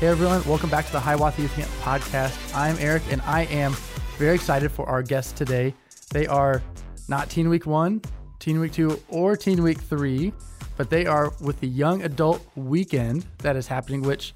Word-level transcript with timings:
Hey 0.00 0.06
everyone, 0.06 0.42
welcome 0.44 0.70
back 0.70 0.86
to 0.86 0.92
the 0.92 0.98
Hiawatha 0.98 1.42
Youth 1.42 1.54
Camp 1.54 1.70
podcast. 1.82 2.56
I'm 2.56 2.74
Eric 2.78 3.02
and 3.10 3.20
I 3.20 3.42
am 3.42 3.72
very 4.16 4.34
excited 4.34 4.72
for 4.72 4.88
our 4.88 5.02
guests 5.02 5.30
today. 5.30 5.74
They 6.10 6.26
are 6.26 6.62
not 7.06 7.28
Teen 7.28 7.50
Week 7.50 7.66
1, 7.66 8.00
Teen 8.38 8.60
Week 8.60 8.72
2, 8.72 8.98
or 9.10 9.36
Teen 9.36 9.62
Week 9.62 9.78
3, 9.78 10.32
but 10.78 10.88
they 10.88 11.04
are 11.04 11.34
with 11.42 11.60
the 11.60 11.68
Young 11.68 12.00
Adult 12.00 12.40
Weekend 12.56 13.26
that 13.40 13.56
is 13.56 13.66
happening, 13.66 14.00
which 14.00 14.34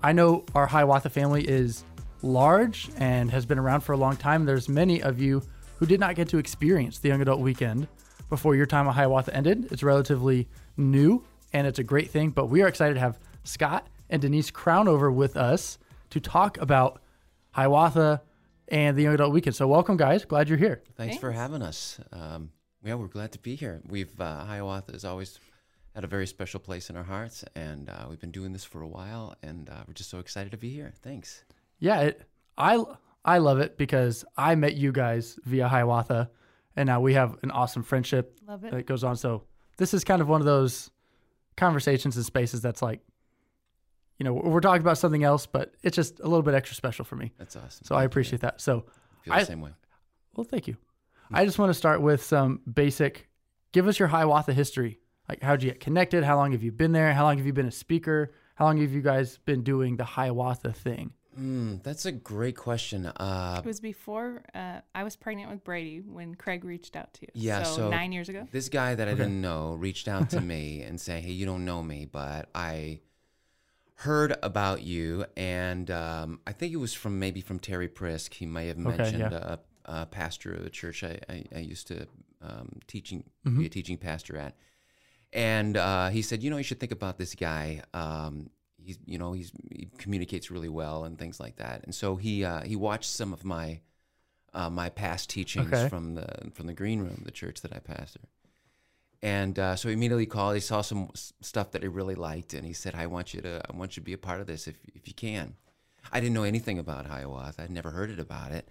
I 0.00 0.12
know 0.12 0.44
our 0.54 0.64
Hiawatha 0.64 1.10
family 1.10 1.42
is 1.42 1.82
large 2.22 2.88
and 2.96 3.28
has 3.32 3.44
been 3.44 3.58
around 3.58 3.80
for 3.80 3.94
a 3.94 3.96
long 3.96 4.16
time. 4.16 4.44
There's 4.44 4.68
many 4.68 5.02
of 5.02 5.20
you 5.20 5.42
who 5.78 5.86
did 5.86 5.98
not 5.98 6.14
get 6.14 6.28
to 6.28 6.38
experience 6.38 7.00
the 7.00 7.08
Young 7.08 7.20
Adult 7.20 7.40
Weekend 7.40 7.88
before 8.28 8.54
your 8.54 8.66
time 8.66 8.86
at 8.86 8.94
Hiawatha 8.94 9.34
ended. 9.34 9.72
It's 9.72 9.82
relatively 9.82 10.46
new 10.76 11.24
and 11.52 11.66
it's 11.66 11.80
a 11.80 11.84
great 11.84 12.10
thing, 12.10 12.30
but 12.30 12.46
we 12.46 12.62
are 12.62 12.68
excited 12.68 12.94
to 12.94 13.00
have 13.00 13.18
Scott 13.42 13.88
and 14.14 14.22
Denise 14.22 14.52
Crownover 14.52 15.12
with 15.12 15.36
us 15.36 15.76
to 16.10 16.20
talk 16.20 16.56
about 16.58 17.02
Hiawatha 17.50 18.22
and 18.68 18.96
the 18.96 19.02
Young 19.02 19.14
Adult 19.14 19.32
Weekend. 19.32 19.56
So, 19.56 19.66
welcome, 19.66 19.96
guys. 19.96 20.24
Glad 20.24 20.48
you're 20.48 20.56
here. 20.56 20.84
Thanks, 20.96 21.18
for 21.18 21.32
having 21.32 21.62
us. 21.62 21.98
Um, 22.12 22.50
yeah, 22.84 22.94
we're 22.94 23.08
glad 23.08 23.32
to 23.32 23.40
be 23.40 23.56
here. 23.56 23.82
We've 23.88 24.20
uh, 24.20 24.44
Hiawatha 24.44 24.92
has 24.92 25.04
always 25.04 25.40
had 25.96 26.04
a 26.04 26.06
very 26.06 26.28
special 26.28 26.60
place 26.60 26.90
in 26.90 26.96
our 26.96 27.02
hearts, 27.02 27.44
and 27.56 27.90
uh, 27.90 28.06
we've 28.08 28.20
been 28.20 28.30
doing 28.30 28.52
this 28.52 28.62
for 28.62 28.82
a 28.82 28.86
while, 28.86 29.34
and 29.42 29.68
uh, 29.68 29.82
we're 29.88 29.94
just 29.94 30.10
so 30.10 30.20
excited 30.20 30.52
to 30.52 30.58
be 30.58 30.70
here. 30.70 30.92
Thanks. 31.02 31.42
Yeah, 31.80 32.00
it, 32.02 32.22
I 32.56 32.84
I 33.24 33.38
love 33.38 33.58
it 33.58 33.76
because 33.76 34.24
I 34.36 34.54
met 34.54 34.76
you 34.76 34.92
guys 34.92 35.40
via 35.44 35.66
Hiawatha, 35.66 36.30
and 36.76 36.86
now 36.86 37.00
we 37.00 37.14
have 37.14 37.36
an 37.42 37.50
awesome 37.50 37.82
friendship 37.82 38.38
Love 38.46 38.64
it. 38.64 38.70
that 38.70 38.86
goes 38.86 39.02
on. 39.02 39.16
So, 39.16 39.42
this 39.76 39.92
is 39.92 40.04
kind 40.04 40.22
of 40.22 40.28
one 40.28 40.40
of 40.40 40.46
those 40.46 40.92
conversations 41.56 42.14
and 42.14 42.24
spaces 42.24 42.60
that's 42.62 42.80
like, 42.80 43.00
you 44.18 44.24
know, 44.24 44.32
we're 44.32 44.60
talking 44.60 44.80
about 44.82 44.98
something 44.98 45.24
else, 45.24 45.46
but 45.46 45.74
it's 45.82 45.96
just 45.96 46.20
a 46.20 46.24
little 46.24 46.42
bit 46.42 46.54
extra 46.54 46.76
special 46.76 47.04
for 47.04 47.16
me. 47.16 47.32
That's 47.38 47.56
awesome. 47.56 47.84
So 47.84 47.94
I 47.94 48.04
appreciate 48.04 48.40
that. 48.42 48.60
So, 48.60 48.84
Feel 49.22 49.34
the 49.34 49.40
I- 49.40 49.44
same 49.44 49.60
way. 49.60 49.70
well, 50.36 50.44
thank 50.44 50.66
you. 50.68 50.76
I 51.32 51.44
just 51.44 51.58
want 51.58 51.70
to 51.70 51.74
start 51.74 52.00
with 52.02 52.22
some 52.22 52.60
basic. 52.72 53.28
Give 53.72 53.88
us 53.88 53.98
your 53.98 54.08
Hiawatha 54.08 54.52
history. 54.52 55.00
Like, 55.28 55.42
how'd 55.42 55.62
you 55.62 55.70
get 55.70 55.80
connected? 55.80 56.22
How 56.22 56.36
long 56.36 56.52
have 56.52 56.62
you 56.62 56.70
been 56.70 56.92
there? 56.92 57.12
How 57.14 57.24
long 57.24 57.38
have 57.38 57.46
you 57.46 57.52
been 57.52 57.66
a 57.66 57.70
speaker? 57.72 58.32
How 58.56 58.66
long 58.66 58.76
have 58.80 58.92
you 58.92 59.00
guys 59.00 59.38
been 59.38 59.62
doing 59.64 59.96
the 59.96 60.04
Hiawatha 60.04 60.72
thing? 60.72 61.12
Mm, 61.36 61.82
that's 61.82 62.04
a 62.06 62.12
great 62.12 62.56
question. 62.56 63.06
Uh, 63.06 63.60
It 63.64 63.66
was 63.66 63.80
before 63.80 64.42
uh, 64.54 64.80
I 64.94 65.02
was 65.02 65.16
pregnant 65.16 65.50
with 65.50 65.64
Brady 65.64 66.00
when 66.00 66.36
Craig 66.36 66.62
reached 66.62 66.94
out 66.94 67.12
to 67.14 67.22
you. 67.22 67.28
Yeah, 67.34 67.64
so- 67.64 67.88
nine 67.90 68.12
years 68.12 68.28
ago. 68.28 68.46
this 68.52 68.68
guy 68.68 68.94
that 68.94 69.08
I 69.08 69.14
didn't 69.14 69.40
know 69.40 69.74
reached 69.74 70.06
out 70.06 70.30
to 70.30 70.40
me 70.52 70.82
and 70.82 71.00
saying, 71.00 71.24
"Hey, 71.24 71.32
you 71.32 71.46
don't 71.46 71.64
know 71.64 71.82
me, 71.82 72.04
but 72.04 72.50
I 72.54 73.00
heard 73.98 74.36
about 74.42 74.82
you, 74.82 75.24
and 75.36 75.90
um, 75.90 76.40
I 76.46 76.52
think 76.52 76.72
it 76.72 76.76
was 76.78 76.94
from 76.94 77.18
maybe 77.18 77.40
from 77.40 77.58
Terry 77.58 77.88
Prisk. 77.88 78.34
He 78.34 78.46
may 78.46 78.66
have 78.68 78.78
mentioned 78.78 79.20
yeah. 79.20 79.56
a, 79.86 80.02
a 80.02 80.06
pastor 80.06 80.52
of 80.52 80.64
the 80.64 80.70
church 80.70 81.04
I, 81.04 81.18
I, 81.28 81.44
I 81.54 81.58
used 81.60 81.86
to 81.88 82.06
um, 82.42 82.80
teaching 82.86 83.24
Mm-hmm. 83.46 83.58
be 83.60 83.66
a 83.66 83.68
teaching 83.68 83.96
pastor 83.98 84.36
at, 84.36 84.56
and 85.32 85.76
uh, 85.76 86.08
he 86.08 86.22
said, 86.22 86.42
you 86.42 86.50
know, 86.50 86.56
you 86.56 86.64
should 86.64 86.80
think 86.80 86.92
about 86.92 87.18
this 87.18 87.34
guy. 87.34 87.82
Um, 87.92 88.50
he's, 88.78 88.98
you 89.06 89.18
know, 89.18 89.32
he's 89.32 89.52
he 89.70 89.88
communicates 89.98 90.50
really 90.50 90.68
well 90.68 91.04
and 91.04 91.18
things 91.18 91.38
like 91.40 91.56
that. 91.56 91.84
And 91.84 91.94
so 91.94 92.16
he 92.16 92.44
uh, 92.44 92.62
he 92.62 92.76
watched 92.76 93.10
some 93.10 93.32
of 93.32 93.44
my 93.44 93.80
uh, 94.54 94.70
my 94.70 94.88
past 94.88 95.30
teachings 95.30 95.72
Okay. 95.72 95.88
from 95.88 96.14
the 96.14 96.50
from 96.52 96.66
the 96.66 96.74
green 96.74 97.00
room, 97.00 97.22
the 97.24 97.30
church 97.32 97.60
that 97.62 97.72
I 97.72 97.78
pastor. 97.78 98.20
And 99.24 99.58
uh, 99.58 99.74
so 99.74 99.88
he 99.88 99.94
immediately 99.94 100.26
called. 100.26 100.54
He 100.54 100.60
saw 100.60 100.82
some 100.82 101.08
s- 101.14 101.32
stuff 101.40 101.70
that 101.72 101.82
he 101.82 101.88
really 101.88 102.14
liked, 102.14 102.52
and 102.52 102.64
he 102.66 102.74
said, 102.74 102.94
"I 102.94 103.06
want 103.06 103.32
you 103.32 103.40
to, 103.40 103.62
I 103.68 103.74
want 103.74 103.96
you 103.96 104.02
to 104.02 104.04
be 104.04 104.12
a 104.12 104.18
part 104.18 104.40
of 104.42 104.46
this 104.46 104.68
if 104.68 104.76
if 104.94 105.08
you 105.08 105.14
can." 105.14 105.56
I 106.12 106.20
didn't 106.20 106.34
know 106.34 106.42
anything 106.44 106.78
about 106.78 107.06
Hiawatha. 107.06 107.62
I'd 107.62 107.70
never 107.70 107.90
heard 107.90 108.10
it 108.10 108.18
about 108.20 108.52
it. 108.52 108.68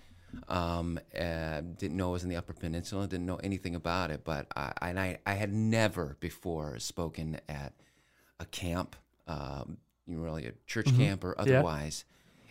Um, 0.48 1.00
uh, 1.20 1.62
didn't 1.62 1.98
know 1.98 2.10
it 2.10 2.14
was 2.14 2.24
in 2.24 2.30
the 2.30 2.36
Upper 2.36 2.54
Peninsula. 2.54 3.08
Didn't 3.08 3.26
know 3.26 3.38
anything 3.38 3.74
about 3.74 4.12
it. 4.12 4.24
But 4.24 4.46
I, 4.56 4.74
and 4.82 5.00
I, 5.00 5.18
I 5.26 5.34
had 5.34 5.52
never 5.52 6.18
before 6.20 6.78
spoken 6.78 7.40
at 7.50 7.74
a 8.40 8.46
camp, 8.46 8.96
um, 9.28 9.78
you 10.06 10.16
know, 10.18 10.22
really 10.24 10.46
a 10.46 10.54
church 10.68 10.96
camp 10.96 11.24
or 11.24 11.34
Yeah. 11.36 11.42
otherwise. 11.42 12.06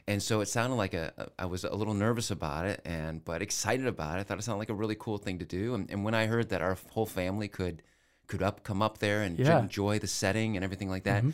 And 0.08 0.20
so 0.20 0.40
it 0.40 0.46
sounded 0.48 0.74
like 0.74 0.94
a, 0.94 1.12
a, 1.16 1.42
I 1.44 1.46
was 1.46 1.62
a 1.62 1.72
little 1.74 1.94
nervous 1.94 2.32
about 2.32 2.66
it, 2.66 2.80
and 2.84 3.24
but 3.24 3.40
excited 3.42 3.86
about 3.86 4.18
it. 4.18 4.20
I 4.20 4.24
thought 4.24 4.38
it 4.38 4.42
sounded 4.42 4.58
like 4.58 4.70
a 4.70 4.74
really 4.74 4.96
cool 4.98 5.18
thing 5.18 5.38
to 5.38 5.44
do. 5.44 5.74
And, 5.74 5.88
and 5.90 6.02
when 6.04 6.14
I 6.14 6.26
heard 6.26 6.48
that 6.48 6.60
our 6.62 6.76
whole 6.90 7.06
family 7.06 7.46
could 7.46 7.82
could 8.26 8.42
up 8.42 8.64
come 8.64 8.82
up 8.82 8.98
there 8.98 9.22
and 9.22 9.38
Yeah. 9.38 9.60
enjoy 9.60 9.98
the 9.98 10.06
setting 10.06 10.56
and 10.56 10.64
everything 10.64 10.88
like 10.88 11.04
that, 11.04 11.24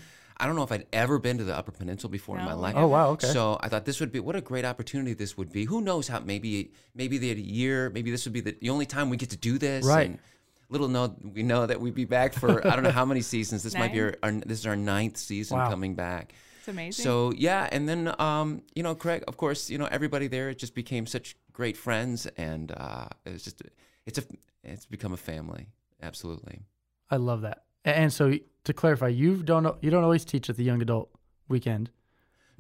I 0.41 0.47
don't 0.47 0.55
know 0.55 0.63
if 0.63 0.71
I'd 0.73 0.87
ever 0.93 1.19
been 1.19 1.39
to 1.39 1.45
the 1.45 1.57
Upper 1.57 1.73
Peninsula 1.73 2.11
before 2.11 2.39
in 2.39 2.45
my 2.45 2.53
life. 2.55 2.75
Oh, 2.77 2.87
wow, 2.87 3.11
okay. 3.11 3.27
So 3.29 3.59
I 3.61 3.69
thought 3.69 3.85
this 3.85 3.99
would 4.01 4.13
be 4.13 4.21
what 4.21 4.37
a 4.37 4.41
great 4.41 4.65
opportunity 4.65 5.13
this 5.15 5.37
would 5.37 5.51
be. 5.53 5.65
Who 5.65 5.81
knows 5.81 6.07
how 6.09 6.21
maybe 6.21 6.73
maybe 6.95 7.19
they 7.19 7.29
had 7.29 7.39
a 7.39 7.41
year, 7.41 7.91
maybe 7.91 8.11
this 8.11 8.25
would 8.25 8.33
be 8.33 8.41
the, 8.41 8.57
the 8.61 8.71
only 8.71 8.87
time 8.87 9.11
we 9.11 9.17
get 9.17 9.31
to 9.31 9.37
do 9.37 9.59
this. 9.59 9.85
Right. 9.85 10.11
And 10.11 10.19
little 10.71 10.87
know 10.89 11.17
we 11.23 11.43
know 11.43 11.67
that 11.67 11.81
we'd 11.81 11.95
be 11.95 12.05
back 12.05 12.35
for 12.35 12.65
I 12.67 12.75
don't 12.77 12.85
know 12.85 12.91
how 12.91 13.05
many 13.05 13.21
seasons. 13.23 13.63
This 13.63 13.75
might 13.75 13.93
be 13.93 14.01
our, 14.01 14.15
our 14.23 14.33
this 14.33 14.59
is 14.61 14.67
our 14.67 14.77
ninth 14.77 15.17
season 15.17 15.59
Wow. 15.59 15.71
coming 15.71 15.95
back. 15.95 16.35
It's 16.61 16.69
amazing. 16.69 17.03
So 17.03 17.33
yeah, 17.33 17.69
and 17.73 17.89
then 17.89 18.15
um, 18.21 18.63
you 18.75 18.83
know, 18.83 18.95
Craig, 18.95 19.25
of 19.27 19.37
course, 19.37 19.71
you 19.71 19.79
know, 19.79 19.89
everybody 19.91 20.29
there 20.29 20.55
just 20.55 20.75
became 20.75 21.07
such 21.07 21.37
great 21.53 21.77
friends, 21.77 22.27
and 22.37 22.71
uh, 22.77 23.09
it 23.25 23.33
was 23.33 23.43
just 23.43 23.63
it's 24.07 24.19
a 24.19 24.25
it's 24.63 24.87
become 24.87 25.13
a 25.13 25.17
family. 25.17 25.67
Absolutely. 26.03 26.61
I 27.11 27.17
love 27.17 27.43
that. 27.43 27.65
And 27.85 28.13
so, 28.13 28.35
to 28.65 28.73
clarify, 28.73 29.09
you 29.09 29.43
don't 29.43 29.67
you 29.83 29.91
don't 29.91 30.05
always 30.05 30.25
teach 30.25 30.51
at 30.51 30.57
the 30.57 30.65
Young 30.65 30.83
Adult 30.83 31.11
Weekend. 31.49 31.91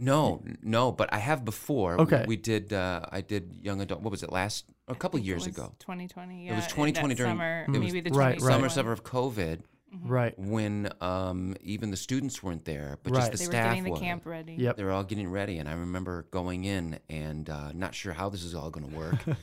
No, 0.00 0.42
no, 0.62 0.92
but 0.92 1.12
I 1.12 1.18
have 1.18 1.44
before. 1.44 2.00
Okay. 2.00 2.24
We, 2.26 2.36
did. 2.36 2.72
Uh, 2.72 3.00
I 3.10 3.20
did 3.20 3.58
young 3.62 3.80
adult. 3.80 4.00
What 4.00 4.12
was 4.12 4.22
it 4.22 4.30
last? 4.30 4.64
A 4.86 4.94
couple 4.94 5.18
years 5.18 5.46
ago. 5.46 5.74
2020. 5.80 6.48
It 6.48 6.54
was 6.54 6.66
2020 6.68 7.14
during- 7.16 7.32
summer, 7.32 7.64
it 7.66 7.70
was- 7.70 7.80
maybe 7.80 8.00
the 8.08 8.10
Right, 8.10 8.40
right. 8.40 8.52
Summer, 8.54 8.68
summer 8.68 8.92
of 8.92 9.02
COVID, 9.02 9.60
Right. 10.04 10.38
when 10.38 10.88
um, 11.00 11.56
even 11.62 11.90
the 11.90 11.96
students 11.96 12.42
weren't 12.44 12.64
there, 12.64 12.98
but 13.02 13.12
Right. 13.12 13.18
just 13.18 13.32
the 13.32 13.38
They 13.38 13.44
were 13.46 13.50
staff 13.50 13.74
getting 13.76 13.92
the 13.92 13.98
camp 14.00 14.24
ready. 14.24 14.54
Yep. 14.54 14.76
They 14.76 14.84
were 14.84 14.92
all 14.92 15.02
getting 15.04 15.28
ready, 15.30 15.58
and 15.58 15.68
I 15.68 15.72
remember 15.72 16.26
going 16.30 16.64
in 16.64 17.00
and 17.10 17.50
uh, 17.50 17.72
not 17.72 17.92
sure 17.94 18.12
how 18.12 18.28
this 18.28 18.44
is 18.44 18.54
all 18.54 18.70
going 18.70 18.88
to 18.88 18.96
work. 18.96 19.18
and 19.26 19.36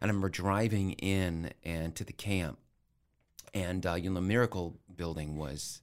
I 0.00 0.06
remember 0.06 0.28
driving 0.28 0.92
in 0.92 1.52
and 1.64 1.94
to 1.96 2.04
the 2.04 2.12
camp, 2.12 2.58
and 3.54 3.84
uh, 3.86 3.94
you 3.94 4.10
know 4.10 4.14
the 4.14 4.20
Miracle 4.26 4.76
Building 4.94 5.36
was 5.36 5.80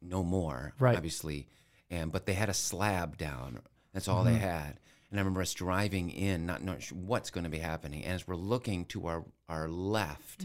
no 0.00 0.22
more, 0.22 0.72
Right. 0.78 0.96
obviously, 0.96 1.48
and 1.90 2.10
but 2.12 2.26
they 2.26 2.34
had 2.34 2.48
a 2.48 2.54
slab 2.54 3.16
down. 3.16 3.60
That's 3.92 4.08
all 4.08 4.22
they 4.24 4.34
had. 4.34 4.78
And 5.10 5.18
I 5.18 5.22
remember 5.22 5.40
us 5.40 5.54
driving 5.54 6.10
in, 6.10 6.44
not 6.44 6.62
knowing 6.62 6.80
what's 6.92 7.30
going 7.30 7.44
to 7.44 7.50
be 7.50 7.58
happening, 7.58 8.04
and 8.04 8.12
as 8.14 8.28
we're 8.28 8.36
looking 8.36 8.84
to 8.86 9.06
our 9.06 9.24
our 9.48 9.68
left, 9.68 10.44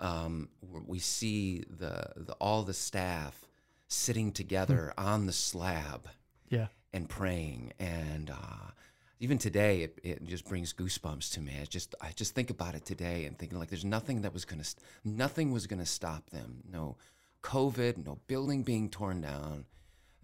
um, 0.00 0.48
we 0.86 0.98
see 0.98 1.64
the, 1.68 2.06
the 2.16 2.32
all 2.34 2.62
the 2.62 2.74
staff 2.74 3.46
sitting 3.88 4.32
together 4.32 4.92
on 4.96 5.26
the 5.26 5.32
slab 5.32 6.08
Yeah. 6.48 6.68
and 6.92 7.08
praying 7.08 7.72
and 7.78 8.30
uh, 8.30 8.70
even 9.22 9.38
today 9.38 9.82
it, 9.82 9.98
it 10.02 10.24
just 10.24 10.44
brings 10.46 10.72
goosebumps 10.72 11.32
to 11.34 11.40
me. 11.40 11.52
I 11.60 11.64
just 11.64 11.94
I 12.00 12.10
just 12.14 12.34
think 12.34 12.50
about 12.50 12.74
it 12.74 12.84
today 12.84 13.24
and 13.26 13.38
thinking 13.38 13.56
like 13.58 13.68
there's 13.70 13.84
nothing 13.84 14.22
that 14.22 14.32
was 14.34 14.44
gonna 14.44 14.64
nothing 15.04 15.52
was 15.52 15.66
gonna 15.68 15.86
stop 15.86 16.28
them. 16.30 16.62
No 16.68 16.96
COVID, 17.42 18.04
no 18.04 18.18
building 18.26 18.62
being 18.64 18.90
torn 18.90 19.20
down 19.20 19.64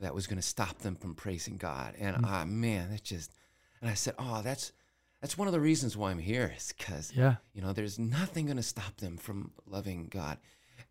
that 0.00 0.14
was 0.14 0.26
gonna 0.26 0.42
stop 0.42 0.78
them 0.78 0.96
from 0.96 1.14
praising 1.14 1.56
God. 1.56 1.94
And 1.98 2.24
ah 2.24 2.44
man, 2.44 2.90
it 2.90 3.04
just 3.04 3.32
and 3.80 3.88
I 3.88 3.94
said, 3.94 4.14
oh 4.18 4.42
that's 4.42 4.72
that's 5.20 5.38
one 5.38 5.46
of 5.48 5.52
the 5.52 5.60
reasons 5.60 5.96
why 5.96 6.10
I'm 6.10 6.18
here 6.18 6.52
is 6.56 6.72
because 6.76 7.12
Yeah. 7.14 7.36
you 7.52 7.62
know 7.62 7.72
there's 7.72 7.98
nothing 8.00 8.46
gonna 8.46 8.62
stop 8.64 8.96
them 8.96 9.16
from 9.16 9.52
loving 9.66 10.08
God. 10.08 10.38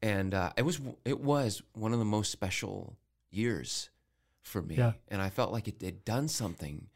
And 0.02 0.34
uh, 0.34 0.52
it 0.56 0.62
was 0.64 0.80
it 1.04 1.20
was 1.20 1.62
one 1.74 1.92
of 1.92 2.00
the 2.00 2.06
most 2.06 2.32
special 2.32 2.96
years 3.32 3.90
for 4.44 4.62
me. 4.62 4.76
Yeah. 4.76 4.94
And 5.10 5.22
I 5.22 5.30
felt 5.30 5.52
like 5.52 5.68
it 5.68 5.82
had 5.82 6.06
done 6.06 6.28
something 6.30 6.88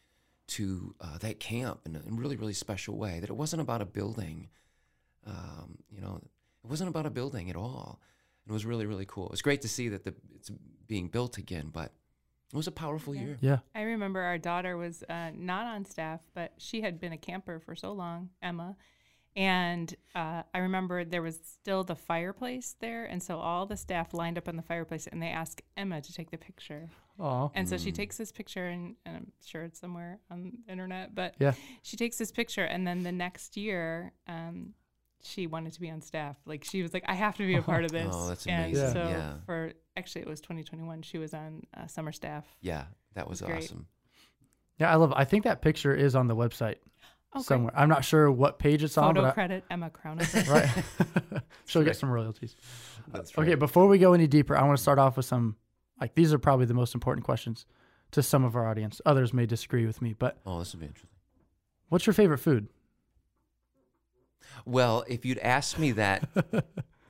to 0.57 0.95
uh, 1.01 1.17
that 1.19 1.39
camp 1.39 1.81
in 1.85 1.95
a 1.95 2.01
really, 2.07 2.35
really 2.35 2.53
special 2.53 2.97
way. 2.97 3.19
That 3.19 3.29
it 3.29 3.35
wasn't 3.35 3.61
about 3.61 3.81
a 3.81 3.85
building. 3.85 4.49
Um, 5.25 5.77
you 5.89 6.01
know, 6.01 6.19
it 6.63 6.69
wasn't 6.69 6.89
about 6.89 7.05
a 7.05 7.09
building 7.09 7.49
at 7.49 7.55
all. 7.55 7.99
It 8.47 8.51
was 8.51 8.65
really, 8.65 8.85
really 8.85 9.05
cool. 9.07 9.25
It 9.25 9.31
was 9.31 9.41
great 9.41 9.61
to 9.61 9.67
see 9.69 9.89
that 9.89 10.03
the, 10.03 10.13
it's 10.35 10.51
being 10.87 11.07
built 11.07 11.37
again, 11.37 11.69
but 11.71 11.93
it 12.51 12.57
was 12.57 12.67
a 12.67 12.71
powerful 12.71 13.13
Yeah. 13.15 13.21
year. 13.21 13.37
Yeah. 13.39 13.59
I 13.75 13.81
remember 13.83 14.19
our 14.21 14.37
daughter 14.37 14.75
was 14.77 15.03
uh, 15.07 15.31
not 15.35 15.67
on 15.67 15.85
staff, 15.85 16.21
but 16.33 16.53
she 16.57 16.81
had 16.81 16.99
been 16.99 17.13
a 17.13 17.17
camper 17.17 17.59
for 17.59 17.75
so 17.75 17.93
long, 17.93 18.29
Emma. 18.41 18.75
And 19.35 19.95
uh, 20.13 20.43
I 20.53 20.57
remember 20.59 21.05
there 21.05 21.21
was 21.21 21.39
still 21.43 21.83
the 21.85 21.95
fireplace 21.95 22.75
there. 22.81 23.05
And 23.05 23.23
so 23.23 23.39
all 23.39 23.65
the 23.65 23.77
staff 23.77 24.13
lined 24.13 24.37
up 24.37 24.47
on 24.49 24.57
the 24.57 24.61
fireplace 24.61 25.07
and 25.07 25.21
they 25.21 25.29
asked 25.29 25.61
Emma 25.77 26.01
to 26.01 26.13
take 26.13 26.31
the 26.31 26.37
picture. 26.37 26.89
Oh. 27.19 27.49
And 27.55 27.69
so 27.69 27.77
she 27.77 27.91
takes 27.91 28.17
this 28.17 28.31
picture, 28.31 28.65
and, 28.67 28.95
and 29.05 29.15
I'm 29.15 29.31
sure 29.45 29.63
it's 29.63 29.79
somewhere 29.79 30.19
on 30.31 30.43
the 30.43 30.51
internet, 30.71 31.13
but 31.13 31.35
Yeah. 31.39 31.53
she 31.83 31.95
takes 31.95 32.17
this 32.17 32.31
picture. 32.31 32.63
And 32.63 32.85
then 32.85 33.03
the 33.03 33.11
next 33.11 33.55
year, 33.57 34.11
um, 34.27 34.73
she 35.23 35.45
wanted 35.45 35.71
to 35.73 35.79
be 35.81 35.89
on 35.91 36.01
staff. 36.01 36.35
Like 36.45 36.63
she 36.63 36.81
was 36.81 36.93
like, 36.93 37.03
I 37.07 37.13
have 37.13 37.37
to 37.37 37.45
be 37.45 37.55
a 37.55 37.61
part 37.61 37.85
of 37.85 37.91
this. 37.93 38.09
Oh, 38.11 38.27
that's 38.27 38.45
and 38.47 38.65
amazing. 38.65 38.93
so 38.93 39.03
Yeah. 39.07 39.33
for 39.45 39.71
actually, 39.95 40.21
it 40.23 40.27
was 40.27 40.41
2021. 40.41 41.03
She 41.03 41.19
was 41.19 41.33
on 41.33 41.61
uh, 41.77 41.85
summer 41.87 42.11
staff. 42.11 42.45
Yeah, 42.59 42.85
that 43.13 43.29
was 43.29 43.41
Great. 43.41 43.65
awesome. 43.65 43.85
Yeah, 44.79 44.91
I 44.91 44.95
love. 44.95 45.13
I 45.15 45.25
think 45.25 45.43
that 45.43 45.61
picture 45.61 45.93
is 45.93 46.15
on 46.15 46.27
the 46.27 46.35
website 46.35 46.77
Okay. 47.35 47.43
somewhere. 47.43 47.71
I'm 47.75 47.87
not 47.89 48.03
sure 48.03 48.29
what 48.31 48.59
page 48.59 48.83
it's 48.83 48.97
on, 48.97 49.09
Photo 49.15 49.21
but 49.21 49.27
I- 49.29 49.31
credit 49.31 49.63
Emma 49.69 49.89
Crown. 49.89 50.19
right, 50.49 50.69
she'll 51.65 51.83
get 51.83 51.95
some 51.95 52.09
royalties. 52.11 52.55
That's 53.07 53.37
Okay, 53.37 53.55
before 53.55 53.87
we 53.87 53.97
go 53.99 54.13
any 54.13 54.27
deeper, 54.27 54.55
I 54.57 54.63
want 54.63 54.77
to 54.77 54.81
start 54.81 54.99
off 54.99 55.15
with 55.17 55.25
some. 55.25 55.55
Like 55.99 56.13
these 56.15 56.33
are 56.33 56.39
probably 56.39 56.65
the 56.65 56.73
most 56.73 56.93
important 56.95 57.23
questions 57.25 57.65
to 58.11 58.21
some 58.23 58.43
of 58.43 58.55
our 58.55 58.67
audience. 58.67 58.99
Others 59.05 59.33
may 59.33 59.45
disagree 59.45 59.85
with 59.85 60.01
me, 60.01 60.13
but 60.17 60.37
Oh, 60.45 60.59
this 60.59 60.73
would 60.73 60.79
be 60.81 60.87
interesting. 60.87 61.09
what's 61.89 62.05
your 62.05 62.13
favorite 62.13 62.39
food? 62.39 62.67
Well, 64.65 65.05
if 65.07 65.25
you'd 65.25 65.37
asked 65.39 65.79
me 65.79 65.91
that 65.93 66.27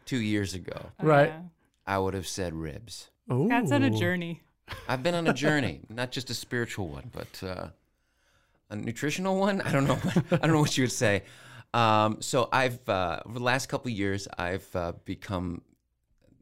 two 0.05 0.19
years 0.19 0.53
ago, 0.53 0.91
Right. 1.01 1.29
Yeah. 1.29 1.41
I 1.87 1.97
would 1.97 2.13
have 2.13 2.27
said 2.27 2.53
ribs. 2.53 3.09
Oh, 3.29 3.47
Scott's 3.47 3.71
on 3.71 3.83
a 3.83 3.89
journey. 3.89 4.43
I've 4.87 5.01
been 5.03 5.15
on 5.15 5.27
a 5.27 5.33
journey, 5.33 5.81
not 5.89 6.11
just 6.11 6.29
a 6.29 6.33
spiritual 6.33 6.87
one, 6.87 7.09
but 7.11 7.43
uh, 7.43 7.67
a 8.71 8.75
nutritional 8.75 9.37
one. 9.37 9.61
I 9.61 9.71
don't 9.71 9.85
know. 9.85 9.99
I 10.31 10.37
don't 10.37 10.51
know 10.53 10.59
what 10.61 10.77
you 10.77 10.83
would 10.85 10.91
say. 10.91 11.23
Um, 11.73 12.17
so 12.21 12.49
I've 12.51 12.87
uh, 12.89 13.19
over 13.25 13.37
the 13.39 13.43
last 13.45 13.67
couple 13.69 13.91
of 13.91 13.97
years, 13.97 14.27
I've 14.37 14.67
uh, 14.75 14.93
become. 15.05 15.61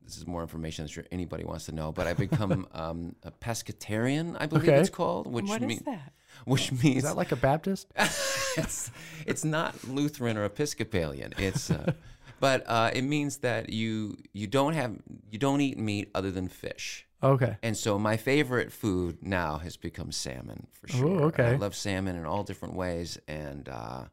This 0.05 0.17
is 0.17 0.25
more 0.25 0.41
information 0.41 0.83
I'm 0.85 0.89
sure 0.89 1.03
anybody 1.11 1.43
wants 1.43 1.65
to 1.65 1.71
know, 1.71 1.91
but 1.91 2.07
I've 2.07 2.17
become 2.17 2.67
um, 2.73 3.15
a 3.21 3.29
pescatarian. 3.31 4.35
I 4.39 4.47
believe 4.47 4.67
Okay. 4.69 4.79
it's 4.79 4.89
called, 4.89 5.27
which 5.31 5.45
What 5.45 5.61
is 5.61 5.67
mean- 5.67 5.83
that? 5.85 6.13
which 6.45 6.71
Is 6.71 6.83
means 6.83 7.03
that 7.03 7.15
like 7.17 7.31
a 7.31 7.35
Baptist? 7.35 7.87
it's 8.57 8.89
it's 9.27 9.43
not 9.43 9.83
Lutheran 9.87 10.37
or 10.37 10.45
Episcopalian. 10.45 11.33
It's 11.37 11.69
uh, 11.69 11.91
but 12.39 12.63
uh, 12.67 12.89
it 12.93 13.03
means 13.03 13.37
that 13.37 13.69
you 13.69 14.17
you 14.33 14.47
don't 14.47 14.73
have 14.73 14.95
you 15.31 15.37
don't 15.37 15.61
eat 15.61 15.77
meat 15.77 16.09
other 16.15 16.31
than 16.31 16.47
fish. 16.47 17.05
Okay. 17.21 17.57
And 17.63 17.75
so 17.75 18.00
my 18.00 18.16
favorite 18.18 18.71
food 18.71 19.18
now 19.21 19.57
has 19.57 19.75
become 19.77 20.12
salmon 20.12 20.68
for 20.71 20.88
Oh, 20.94 20.98
sure. 21.00 21.21
okay. 21.24 21.45
I 21.48 21.56
love 21.56 21.75
salmon 21.75 22.16
in 22.16 22.25
all 22.25 22.44
different 22.44 22.75
ways, 22.75 23.19
and 23.27 23.68
uh, 23.68 24.06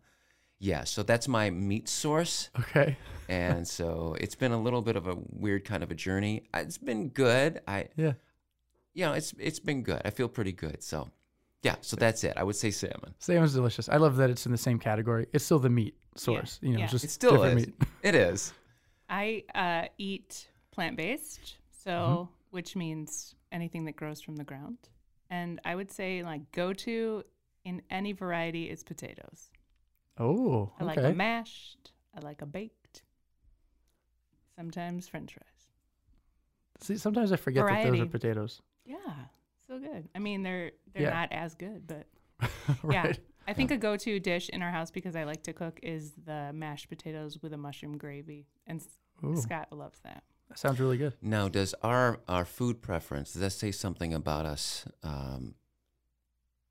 yeah, 0.59 0.85
so 0.85 1.03
that's 1.03 1.29
my 1.29 1.51
meat 1.51 1.89
source. 1.89 2.51
Okay. 2.61 2.97
And 3.29 3.67
so 3.67 4.17
it's 4.21 4.37
been 4.37 4.53
a 4.53 4.61
little 4.63 4.83
bit 4.83 4.95
of 4.95 5.09
a 5.09 5.17
weird 5.33 5.65
kind 5.65 5.83
of 5.83 5.91
a 5.91 5.97
journey. 5.97 6.45
Uh, 6.55 6.59
It's 6.59 6.79
been 6.79 7.09
good. 7.09 7.61
I 7.67 7.89
Yeah. 7.97 8.13
you 8.95 9.05
know 9.05 9.15
it's 9.15 9.35
it's 9.37 9.59
been 9.59 9.83
good. 9.83 10.01
I 10.05 10.11
feel 10.11 10.29
pretty 10.29 10.53
good. 10.53 10.81
So 10.85 11.11
yeah, 11.65 11.75
so 11.81 11.97
that's 11.97 12.23
it. 12.23 12.35
I 12.37 12.45
would 12.45 12.55
say 12.55 12.71
salmon. 12.71 13.15
Salmon's 13.19 13.53
delicious. 13.55 13.89
I 13.89 13.97
love 13.97 14.15
that 14.19 14.31
it's 14.31 14.47
in 14.47 14.53
the 14.53 14.59
same 14.59 14.79
category. 14.79 15.27
It's 15.33 15.45
still 15.45 15.59
the 15.59 15.69
meat 15.71 15.97
source. 16.15 16.61
Yeah. 16.63 16.69
You 16.69 16.75
know, 16.75 16.81
yeah. 16.83 16.87
just 16.87 17.05
It 17.05 17.11
still 17.11 17.33
different 17.33 17.59
is. 17.61 17.67
meat. 17.67 17.75
It 18.05 18.15
is. 18.15 18.53
I 19.11 19.43
uh, 19.57 19.89
eat 19.99 20.47
plant 20.71 20.97
based, 20.97 21.57
so 21.85 21.91
Mm-hmm. 21.91 22.33
Which 22.51 22.77
means 22.77 23.35
anything 23.53 23.85
that 23.87 23.97
grows 23.97 24.21
from 24.21 24.37
the 24.37 24.45
ground. 24.45 24.79
And 25.31 25.61
I 25.65 25.75
would 25.75 25.91
say 25.91 26.23
like 26.23 26.53
go 26.53 26.73
to 26.73 27.25
in 27.65 27.83
any 27.91 28.13
variety 28.13 28.71
is 28.71 28.83
potatoes. 28.85 29.51
Oh, 30.19 30.73
I 30.81 30.85
like 30.85 30.99
a 30.99 31.13
mashed. 31.13 31.93
I 32.17 32.21
like 32.25 32.41
a 32.43 32.47
baked. 32.47 33.03
Sometimes 34.57 35.09
French 35.09 35.35
fries. 35.35 35.43
See, 36.81 36.97
sometimes 36.97 37.33
I 37.33 37.37
forget 37.37 37.67
that 37.67 37.85
those 37.85 38.01
are 38.01 38.07
potatoes. 38.07 38.63
Yeah, 38.85 38.97
so 39.67 39.79
good. 39.79 40.09
I 40.15 40.19
mean, 40.19 40.43
they're 40.43 40.73
they're 40.93 41.03
Yeah. 41.03 41.11
not 41.11 41.33
as 41.33 41.55
good, 41.55 41.87
but 41.87 42.07
right. 42.83 42.95
yeah. 42.95 43.13
I 43.49 43.53
think 43.53 43.71
a 43.71 43.77
go-to 43.77 44.19
dish 44.19 44.49
in 44.49 44.61
our 44.61 44.73
house 44.73 44.91
because 44.91 45.15
I 45.15 45.23
like 45.23 45.45
to 45.45 45.53
cook 45.53 45.79
is 45.83 46.13
the 46.25 46.51
mashed 46.53 46.89
potatoes 46.89 47.39
with 47.43 47.53
a 47.53 47.57
mushroom 47.57 47.97
gravy, 47.97 48.47
and 48.67 48.83
Ooh, 49.25 49.37
Scott 49.37 49.69
loves 49.73 50.01
that. 50.01 50.25
That 50.49 50.59
sounds 50.59 50.79
really 50.81 50.97
good. 50.97 51.15
Now, 51.21 51.49
does 51.49 51.75
our 51.83 52.21
our 52.29 52.45
food 52.45 52.81
preference 52.83 53.33
does 53.33 53.41
that 53.43 53.51
say 53.53 53.73
something 53.73 54.15
about 54.15 54.47
us 54.47 54.85
um, 55.03 55.55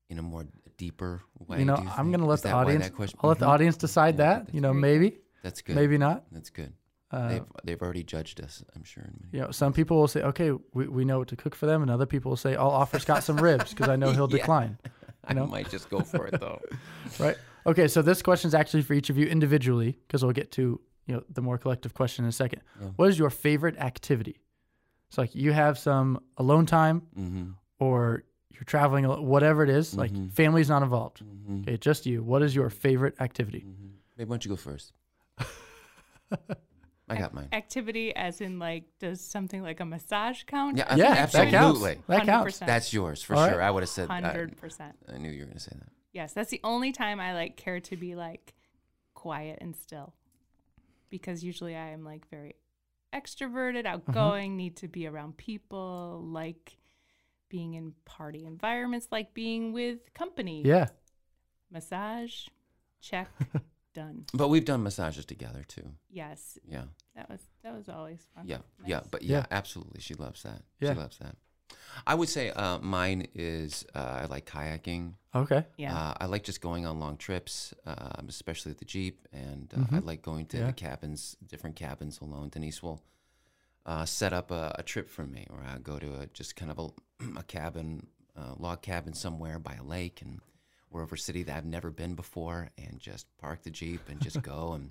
in 0.08 0.18
a 0.18 0.22
more 0.22 0.46
deeper 0.76 1.22
way? 1.38 1.58
you 1.60 1.64
know, 1.64 1.78
you 1.78 1.88
I'm 1.96 2.10
going 2.10 2.20
to 2.20 2.26
let 2.26 2.36
Is 2.36 2.42
the 2.42 2.52
audience. 2.52 2.90
I'll 3.20 3.28
let 3.30 3.38
the 3.38 3.46
Mhm. 3.46 3.48
audience 3.48 3.76
decide 3.76 4.18
Yeah, 4.18 4.24
that. 4.44 4.54
You 4.54 4.60
know, 4.60 4.70
Very 4.72 4.80
maybe, 4.80 5.18
That's 5.42 5.62
good. 5.62 5.76
maybe 5.76 5.98
not. 5.98 6.24
That's 6.32 6.50
good. 6.50 6.72
Uh, 7.10 7.28
they've 7.28 7.44
they've 7.64 7.82
already 7.82 8.02
judged 8.02 8.40
us. 8.40 8.64
I'm 8.74 8.82
sure. 8.82 9.04
you 9.32 9.40
know, 9.40 9.50
some 9.52 9.72
people 9.72 9.96
will 9.98 10.08
say, 10.08 10.22
"Okay, 10.22 10.50
we, 10.74 10.88
we 10.88 11.04
know 11.04 11.18
what 11.20 11.28
to 11.28 11.36
cook 11.36 11.54
for 11.54 11.66
them," 11.66 11.82
and 11.82 11.90
other 11.90 12.06
people 12.06 12.30
will 12.30 12.36
say, 12.36 12.56
"I'll 12.56 12.68
offer 12.70 12.98
Scott 12.98 13.22
some 13.22 13.40
ribs 13.40 13.70
because 13.70 13.88
I 13.88 13.94
know 13.96 14.10
he'll 14.10 14.28
Yeah. 14.30 14.38
decline." 14.38 14.78
I 15.28 15.32
know? 15.34 15.44
I 15.44 15.46
might 15.46 15.70
just 15.70 15.88
go 15.88 16.00
for 16.00 16.26
it 16.26 16.40
though. 16.40 16.60
Right? 17.20 17.36
Okay, 17.64 17.88
so 17.88 18.00
this 18.02 18.22
question 18.22 18.46
is 18.48 18.54
actually 18.54 18.82
for 18.82 18.94
each 18.94 19.08
of 19.10 19.18
you 19.18 19.26
individually 19.26 19.98
because 20.06 20.22
we'll 20.24 20.32
get 20.32 20.50
to 20.52 20.80
you 21.06 21.14
know 21.14 21.22
the 21.30 21.40
more 21.42 21.58
collective 21.58 21.94
question 21.94 22.24
in 22.24 22.28
a 22.28 22.32
second. 22.32 22.62
Yeah. 22.80 22.88
What 22.96 23.08
is 23.08 23.18
your 23.18 23.30
favorite 23.30 23.76
activity? 23.78 24.40
So 25.10 25.22
like 25.22 25.34
you 25.34 25.52
have 25.52 25.78
some 25.78 26.20
alone 26.36 26.66
time, 26.66 27.02
mm-hmm. 27.18 27.50
or 27.78 28.24
you're 28.50 28.64
traveling, 28.64 29.04
whatever 29.04 29.62
it 29.62 29.70
is, 29.70 29.94
like 29.94 30.10
Mhm. 30.12 30.32
family's 30.32 30.68
not 30.68 30.82
involved. 30.82 31.22
Mm-hmm. 31.24 31.60
Okay, 31.62 31.76
just 31.76 32.06
you. 32.06 32.22
What 32.22 32.42
is 32.42 32.54
your 32.56 32.70
favorite 32.70 33.14
activity? 33.20 33.60
Mm-hmm. 33.60 33.86
Maybe 34.16 34.28
why 34.28 34.34
don't 34.34 34.44
you 34.44 34.48
go 34.50 34.56
first? 34.56 34.92
I 37.08 37.16
got 37.16 37.34
mine. 37.34 37.48
Activity, 37.52 38.14
as 38.16 38.40
in 38.40 38.58
like, 38.58 38.84
does 38.98 39.20
something 39.20 39.62
like 39.62 39.78
a 39.78 39.84
massage 39.84 40.42
count? 40.44 40.76
Yeah, 40.76 40.86
as 40.88 40.98
Yeah, 40.98 41.06
an 41.06 41.14
that 41.14 41.30
counts. 41.32 41.54
absolutely. 41.54 42.02
That 42.08 42.24
counts. 42.26 42.58
100%. 42.58 42.66
That's 42.66 42.92
yours 42.92 43.22
for 43.22 43.36
All 43.36 43.42
right. 43.44 43.52
sure. 43.52 43.62
I 43.62 43.70
would 43.70 43.82
have 43.84 43.90
said. 43.90 44.08
Hundred 44.08 44.56
percent. 44.56 44.96
I 45.12 45.18
knew 45.18 45.30
you 45.30 45.40
were 45.40 45.44
going 45.46 45.58
to 45.58 45.62
say 45.62 45.72
that. 45.78 45.88
Yes, 46.12 46.32
that's 46.32 46.50
the 46.50 46.60
only 46.64 46.90
time 46.92 47.20
I 47.20 47.34
like 47.34 47.56
care 47.56 47.78
to 47.78 47.96
be 47.96 48.16
like 48.16 48.54
quiet 49.14 49.58
and 49.60 49.76
still, 49.76 50.14
because 51.10 51.42
usually 51.44 51.74
I 51.76 51.90
am 51.90 52.04
like 52.04 52.28
very 52.30 52.54
extroverted, 53.14 53.84
Mm-hmm. 53.84 54.10
outgoing, 54.10 54.56
need 54.56 54.76
to 54.78 54.88
be 54.88 55.06
around 55.06 55.36
people, 55.36 56.22
like 56.26 56.76
being 57.48 57.74
in 57.74 57.92
party 58.04 58.44
environments, 58.44 59.08
like 59.10 59.32
being 59.34 59.72
with 59.72 60.12
company. 60.14 60.62
Yeah. 60.64 60.88
Massage, 61.70 62.46
check, 63.00 63.28
done. 63.94 64.24
But 64.34 64.48
we've 64.48 64.64
done 64.64 64.82
massages 64.82 65.24
together 65.24 65.62
too. 65.66 65.88
Yes, 66.10 66.58
Yeah. 66.68 66.84
that 67.14 67.28
was 67.28 67.40
that 67.62 67.74
was 67.74 67.88
always 67.88 68.26
fun. 68.34 68.44
Yeah, 68.46 68.58
yeah, 68.84 69.00
but 69.10 69.22
yeah, 69.22 69.38
Yeah. 69.38 69.46
absolutely, 69.50 70.00
she 70.00 70.14
loves 70.14 70.42
that. 70.42 70.62
Yeah. 70.80 70.92
She 70.94 70.98
loves 70.98 71.18
that. 71.18 71.36
I 72.06 72.14
would 72.14 72.28
say 72.28 72.50
uh, 72.50 72.78
mine 72.78 73.26
is 73.34 73.84
uh, 73.94 74.20
I 74.22 74.26
like 74.26 74.46
kayaking. 74.46 75.14
Okay. 75.34 75.64
yeah. 75.76 75.96
Uh, 75.96 76.14
I 76.20 76.26
like 76.26 76.44
just 76.44 76.60
going 76.60 76.86
on 76.86 77.00
long 77.00 77.16
trips, 77.16 77.74
um, 77.84 78.26
especially 78.28 78.70
with 78.70 78.78
the 78.78 78.84
jeep, 78.84 79.26
and 79.32 79.72
uh, 79.74 79.80
I 79.90 79.98
Mhm. 80.00 80.04
like 80.04 80.22
going 80.22 80.46
to 80.46 80.58
Yeah. 80.58 80.66
the 80.66 80.72
cabins, 80.72 81.36
different 81.46 81.76
cabins 81.76 82.20
alone. 82.20 82.48
Denise 82.50 82.82
will 82.82 83.02
uh, 83.84 84.04
set 84.04 84.32
up 84.32 84.50
a, 84.50 84.74
a 84.78 84.82
trip 84.82 85.08
for 85.08 85.26
me, 85.26 85.46
or 85.50 85.62
I 85.62 85.78
go 85.78 85.98
to 85.98 86.20
a 86.20 86.26
just 86.28 86.56
kind 86.56 86.70
of 86.70 86.78
a, 86.78 86.88
a 87.38 87.42
cabin, 87.44 88.06
uh, 88.36 88.54
log 88.58 88.82
cabin 88.82 89.14
somewhere 89.14 89.58
by 89.58 89.74
a 89.74 89.82
lake, 89.84 90.22
and 90.22 90.40
wherever 90.90 91.16
city 91.16 91.42
that 91.44 91.56
I've 91.56 91.64
never 91.64 91.90
been 91.90 92.14
before, 92.14 92.70
and 92.78 92.98
just 92.98 93.26
park 93.38 93.62
the 93.62 93.70
jeep 93.70 94.08
and 94.08 94.20
just 94.20 94.42
go. 94.42 94.72
And 94.74 94.90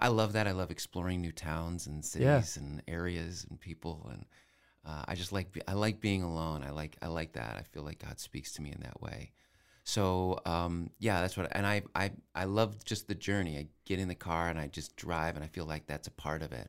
I 0.00 0.08
love 0.08 0.34
that. 0.34 0.46
I 0.46 0.52
love 0.52 0.70
exploring 0.70 1.20
new 1.20 1.32
towns 1.32 1.86
and 1.86 1.96
Yeah. 2.04 2.40
cities 2.40 2.56
and 2.56 2.82
areas 2.86 3.46
and 3.48 3.58
people, 3.60 4.06
and 4.12 4.24
uh, 4.84 5.04
I 5.06 5.14
just 5.14 5.32
like 5.32 5.62
I 5.66 5.72
like 5.74 6.00
being 6.00 6.22
alone. 6.22 6.62
I 6.62 6.70
like 6.70 6.96
I 7.02 7.08
like 7.08 7.32
that. 7.32 7.56
I 7.58 7.62
feel 7.62 7.82
like 7.82 8.04
God 8.04 8.18
speaks 8.18 8.52
to 8.54 8.62
me 8.62 8.72
in 8.72 8.80
that 8.80 9.00
way. 9.00 9.32
So 9.84 10.40
um, 10.46 10.90
yeah, 10.98 11.20
that's 11.20 11.36
what. 11.36 11.48
And 11.52 11.66
I 11.66 11.82
I 11.94 12.12
I 12.34 12.44
love 12.44 12.84
just 12.84 13.08
the 13.08 13.14
journey. 13.14 13.58
I 13.58 13.66
get 13.84 13.98
in 13.98 14.08
the 14.08 14.14
car 14.14 14.48
and 14.48 14.58
I 14.58 14.66
just 14.66 14.96
drive, 14.96 15.34
and 15.36 15.44
I 15.44 15.48
feel 15.48 15.64
like 15.64 15.86
that's 15.86 16.08
a 16.08 16.12
part 16.12 16.42
of 16.42 16.52
it. 16.52 16.68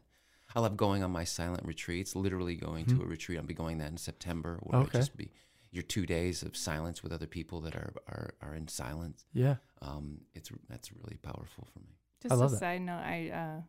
I 0.56 0.62
love 0.62 0.78
going 0.78 1.04
on 1.04 1.12
my 1.12 1.26
silent 1.26 1.66
retreats. 1.66 2.16
Literally 2.16 2.56
going 2.56 2.86
to 2.88 3.02
a 3.02 3.06
retreat. 3.06 3.38
I'll 3.38 3.46
be 3.46 3.54
going 3.54 3.78
that 3.80 3.92
in 3.92 3.98
September, 3.98 4.60
where 4.64 4.82
Okay. 4.82 5.00
Just 5.00 5.16
be 5.16 5.32
your 5.72 5.84
two 5.84 6.06
days 6.06 6.42
of 6.42 6.58
silence 6.58 7.04
with 7.04 7.12
other 7.12 7.28
people 7.28 7.62
that 7.62 7.76
are 7.76 7.94
are, 8.08 8.34
are 8.42 8.56
in 8.56 8.68
silence. 8.68 9.26
Yeah. 9.34 9.58
Um, 9.82 10.22
it's 10.34 10.50
that's 10.68 10.92
really 10.92 11.18
powerful 11.22 11.68
for 11.72 11.80
me. 11.80 11.98
Just 12.22 12.34
I 12.34 12.36
love 12.36 12.50
a 12.52 12.54
that. 12.54 12.60
side 12.60 12.82
note, 12.82 13.02
I 13.04 13.30
uh, 13.30 13.62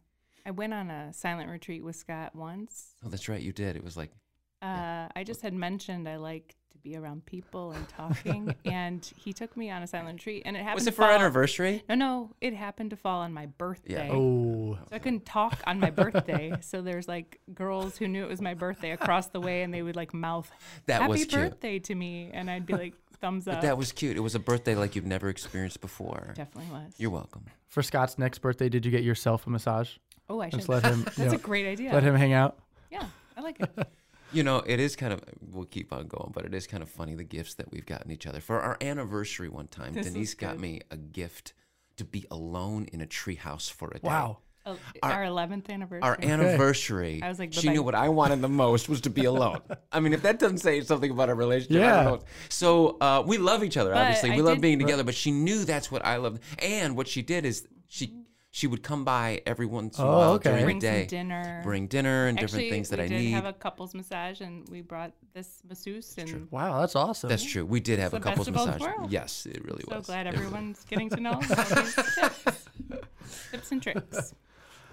I 0.47 0.51
went 0.53 0.73
on 0.73 0.91
a 0.91 1.13
silent 1.13 1.51
retreat 1.51 1.85
with 1.85 1.97
Scott 1.97 2.35
once. 2.35 2.95
Oh, 3.05 3.09
that's 3.09 3.29
right, 3.29 3.43
you 3.43 3.53
did. 3.53 3.77
It 3.77 3.85
was 3.85 3.97
like 3.97 4.11
Uh, 4.63 5.09
I 5.15 5.25
just 5.25 5.43
had 5.43 5.55
mentioned 5.55 6.09
I 6.09 6.17
like 6.17 6.55
to 6.73 6.79
be 6.79 6.97
around 6.97 7.25
people 7.27 7.73
and 7.73 7.89
talking, 7.97 8.55
and 8.65 9.05
he 9.17 9.33
took 9.33 9.57
me 9.57 9.71
on 9.71 9.83
a 9.83 9.87
silent 9.87 10.19
retreat, 10.21 10.43
and 10.45 10.57
it 10.57 10.61
happened. 10.61 10.75
was 10.77 10.85
to 10.85 10.91
it 10.91 10.95
for 10.97 11.03
our 11.03 11.09
fall- 11.11 11.21
anniversary? 11.21 11.83
No, 11.89 11.95
no, 11.95 12.31
it 12.41 12.55
happened 12.55 12.91
to 12.91 12.97
fall 12.97 13.21
on 13.21 13.33
my 13.33 13.47
birthday. 13.47 14.11
Oh. 14.13 14.75
So 14.89 14.95
I 14.97 14.99
couldn't 14.99 15.25
talk 15.27 15.59
on 15.67 15.81
my 15.81 15.91
birthday. 15.91 16.53
so 16.61 16.83
there's 16.83 17.09
like 17.09 17.41
girls 17.55 17.97
who 17.97 18.07
knew 18.09 18.23
it 18.25 18.29
was 18.29 18.41
my 18.41 18.55
birthday 18.55 18.91
across 18.93 19.29
the 19.29 19.41
way, 19.41 19.63
and 19.63 19.73
they 19.73 19.83
would 19.83 19.97
like 19.97 20.13
mouth 20.15 20.51
That 20.87 21.01
"Happy 21.03 21.11
was 21.11 21.25
cute. 21.25 21.33
birthday" 21.33 21.79
to 21.81 21.95
me, 21.95 22.31
and 22.33 22.51
I'd 22.51 22.67
be 22.67 22.75
like 22.75 22.95
thumbs 23.21 23.47
up. 23.49 23.57
But 23.57 23.63
that 23.63 23.77
was 23.79 23.93
cute. 23.93 24.17
It 24.17 24.21
was 24.21 24.35
a 24.35 24.39
birthday 24.39 24.75
like 24.75 24.95
you've 24.97 25.07
never 25.07 25.29
experienced 25.29 25.81
before. 25.81 26.33
Definitely 26.35 26.71
was. 26.73 26.95
You're 26.99 27.11
welcome. 27.11 27.45
For 27.69 27.83
Scott's 27.83 28.19
next 28.19 28.39
birthday, 28.39 28.69
did 28.69 28.85
you 28.85 28.91
get 28.91 29.03
yourself 29.05 29.47
a 29.47 29.51
massage? 29.51 29.91
oh, 30.29 30.41
I 30.41 30.49
should. 30.49 30.61
Just 30.61 30.69
let 30.69 30.85
him. 30.85 31.03
That's 31.05 31.19
you 31.19 31.25
know, 31.27 31.33
a 31.33 31.39
great 31.39 31.67
idea. 31.67 31.93
Let 31.93 32.03
him 32.03 32.15
hang 32.15 32.33
out. 32.33 32.59
Yeah, 32.91 33.05
I 33.37 33.41
like 33.41 33.61
it. 33.61 33.89
You 34.33 34.43
know, 34.43 34.59
it 34.67 34.79
is 34.81 34.97
kind 34.97 35.13
of, 35.13 35.21
we'll 35.53 35.65
keep 35.65 35.93
on 35.93 36.07
going, 36.07 36.31
but 36.35 36.45
it 36.45 36.55
is 36.55 36.67
kind 36.67 36.83
of 36.83 36.89
funny 36.89 37.15
the 37.15 37.25
gifts 37.25 37.55
that 37.55 37.71
we've 37.73 37.87
gotten 37.87 38.11
each 38.11 38.27
other. 38.27 38.41
For 38.41 38.61
our 38.61 38.77
anniversary 38.81 39.49
one 39.49 39.67
time, 39.67 39.93
This 39.95 40.07
Denise 40.07 40.35
got 40.35 40.59
me 40.59 40.81
a 40.91 40.97
gift 40.97 41.53
to 41.97 42.05
be 42.05 42.27
alone 42.31 42.87
in 42.93 43.01
a 43.01 43.07
treehouse 43.07 43.71
for 43.71 43.89
a 43.89 43.95
day. 43.95 44.01
Wow. 44.05 44.39
Oh, 44.67 44.77
Our- 45.03 45.13
our 45.13 45.25
eleventh 45.25 45.71
anniversary. 45.71 46.03
Our 46.03 46.19
anniversary. 46.23 47.23
I 47.23 47.29
was 47.29 47.39
like, 47.39 47.53
she 47.53 47.63
bye-bye. 47.63 47.73
knew 47.73 47.83
what 47.83 47.95
I 47.95 48.09
wanted 48.11 48.43
the 48.43 48.49
most 48.49 48.89
was 48.91 49.01
to 49.03 49.11
be 49.11 49.25
alone. 49.25 49.61
I 49.93 50.01
mean, 50.01 50.13
if 50.13 50.23
that 50.23 50.39
doesn't 50.39 50.59
say 50.59 50.83
something 50.83 51.11
about 51.11 51.29
our 51.31 51.35
relationship, 51.35 51.83
I 51.83 51.87
Yeah. 51.87 52.05
don't 52.05 52.21
know. 52.21 52.27
So 52.51 52.99
uh, 53.01 53.25
we 53.27 53.39
love 53.39 53.65
each 53.65 53.77
other. 53.79 53.91
But 53.93 54.03
Obviously, 54.03 54.33
I 54.33 54.37
we 54.37 54.43
love 54.43 54.57
did- 54.57 54.63
being 54.63 54.79
together. 54.79 55.03
But 55.03 55.15
she 55.15 55.31
knew 55.31 55.65
that's 55.65 55.91
what 55.91 56.05
I 56.05 56.17
loved. 56.17 56.43
And 56.59 56.95
what 56.97 57.09
she 57.09 57.23
did 57.23 57.47
is 57.47 57.67
she 57.89 58.20
she 58.53 58.67
would 58.67 58.83
come 58.83 59.05
by 59.05 59.41
every 59.47 59.67
once 59.67 59.99
in 59.99 60.05
a 60.05 60.09
Oh, 60.09 60.19
while 60.19 60.33
okay. 60.33 60.51
during 60.51 60.65
bring 60.65 60.79
the 60.81 60.87
day, 60.87 61.01
some 61.03 61.07
dinner. 61.09 61.61
bring 61.63 61.87
dinner 61.87 62.27
and 62.27 62.37
different 62.37 62.69
things 62.69 62.89
that 62.89 62.99
I 63.01 63.05
need. 63.07 63.11
we 63.11 63.17
I 63.17 63.21
did 63.23 63.31
have 63.33 63.45
a 63.45 63.53
couples 63.53 63.95
massage, 63.95 64.41
and 64.41 64.69
we 64.69 64.81
brought 64.81 65.13
this 65.35 65.63
masseuse, 65.69 66.17
and 66.19 66.51
Wow, 66.51 66.81
that's 66.81 66.97
awesome. 66.97 67.29
That's 67.31 67.45
true. 67.45 67.65
We 67.65 67.79
did 67.81 67.99
have 68.01 68.11
the 68.11 68.17
a 68.17 68.21
couples 68.21 68.51
massage. 68.51 68.81
worlds. 68.81 69.13
Yes, 69.13 69.47
it 69.47 69.65
really 69.65 69.85
so 69.89 69.97
was. 69.97 70.07
So 70.07 70.13
glad 70.13 70.27
It 70.27 70.35
everyone's 70.35 70.85
getting 70.85 71.09
to 71.11 71.21
know 71.21 71.33
all 71.35 71.41
these 71.41 71.95
tips, 71.95 72.69
tips 73.53 73.73
and 73.73 73.83
tricks. 73.83 74.35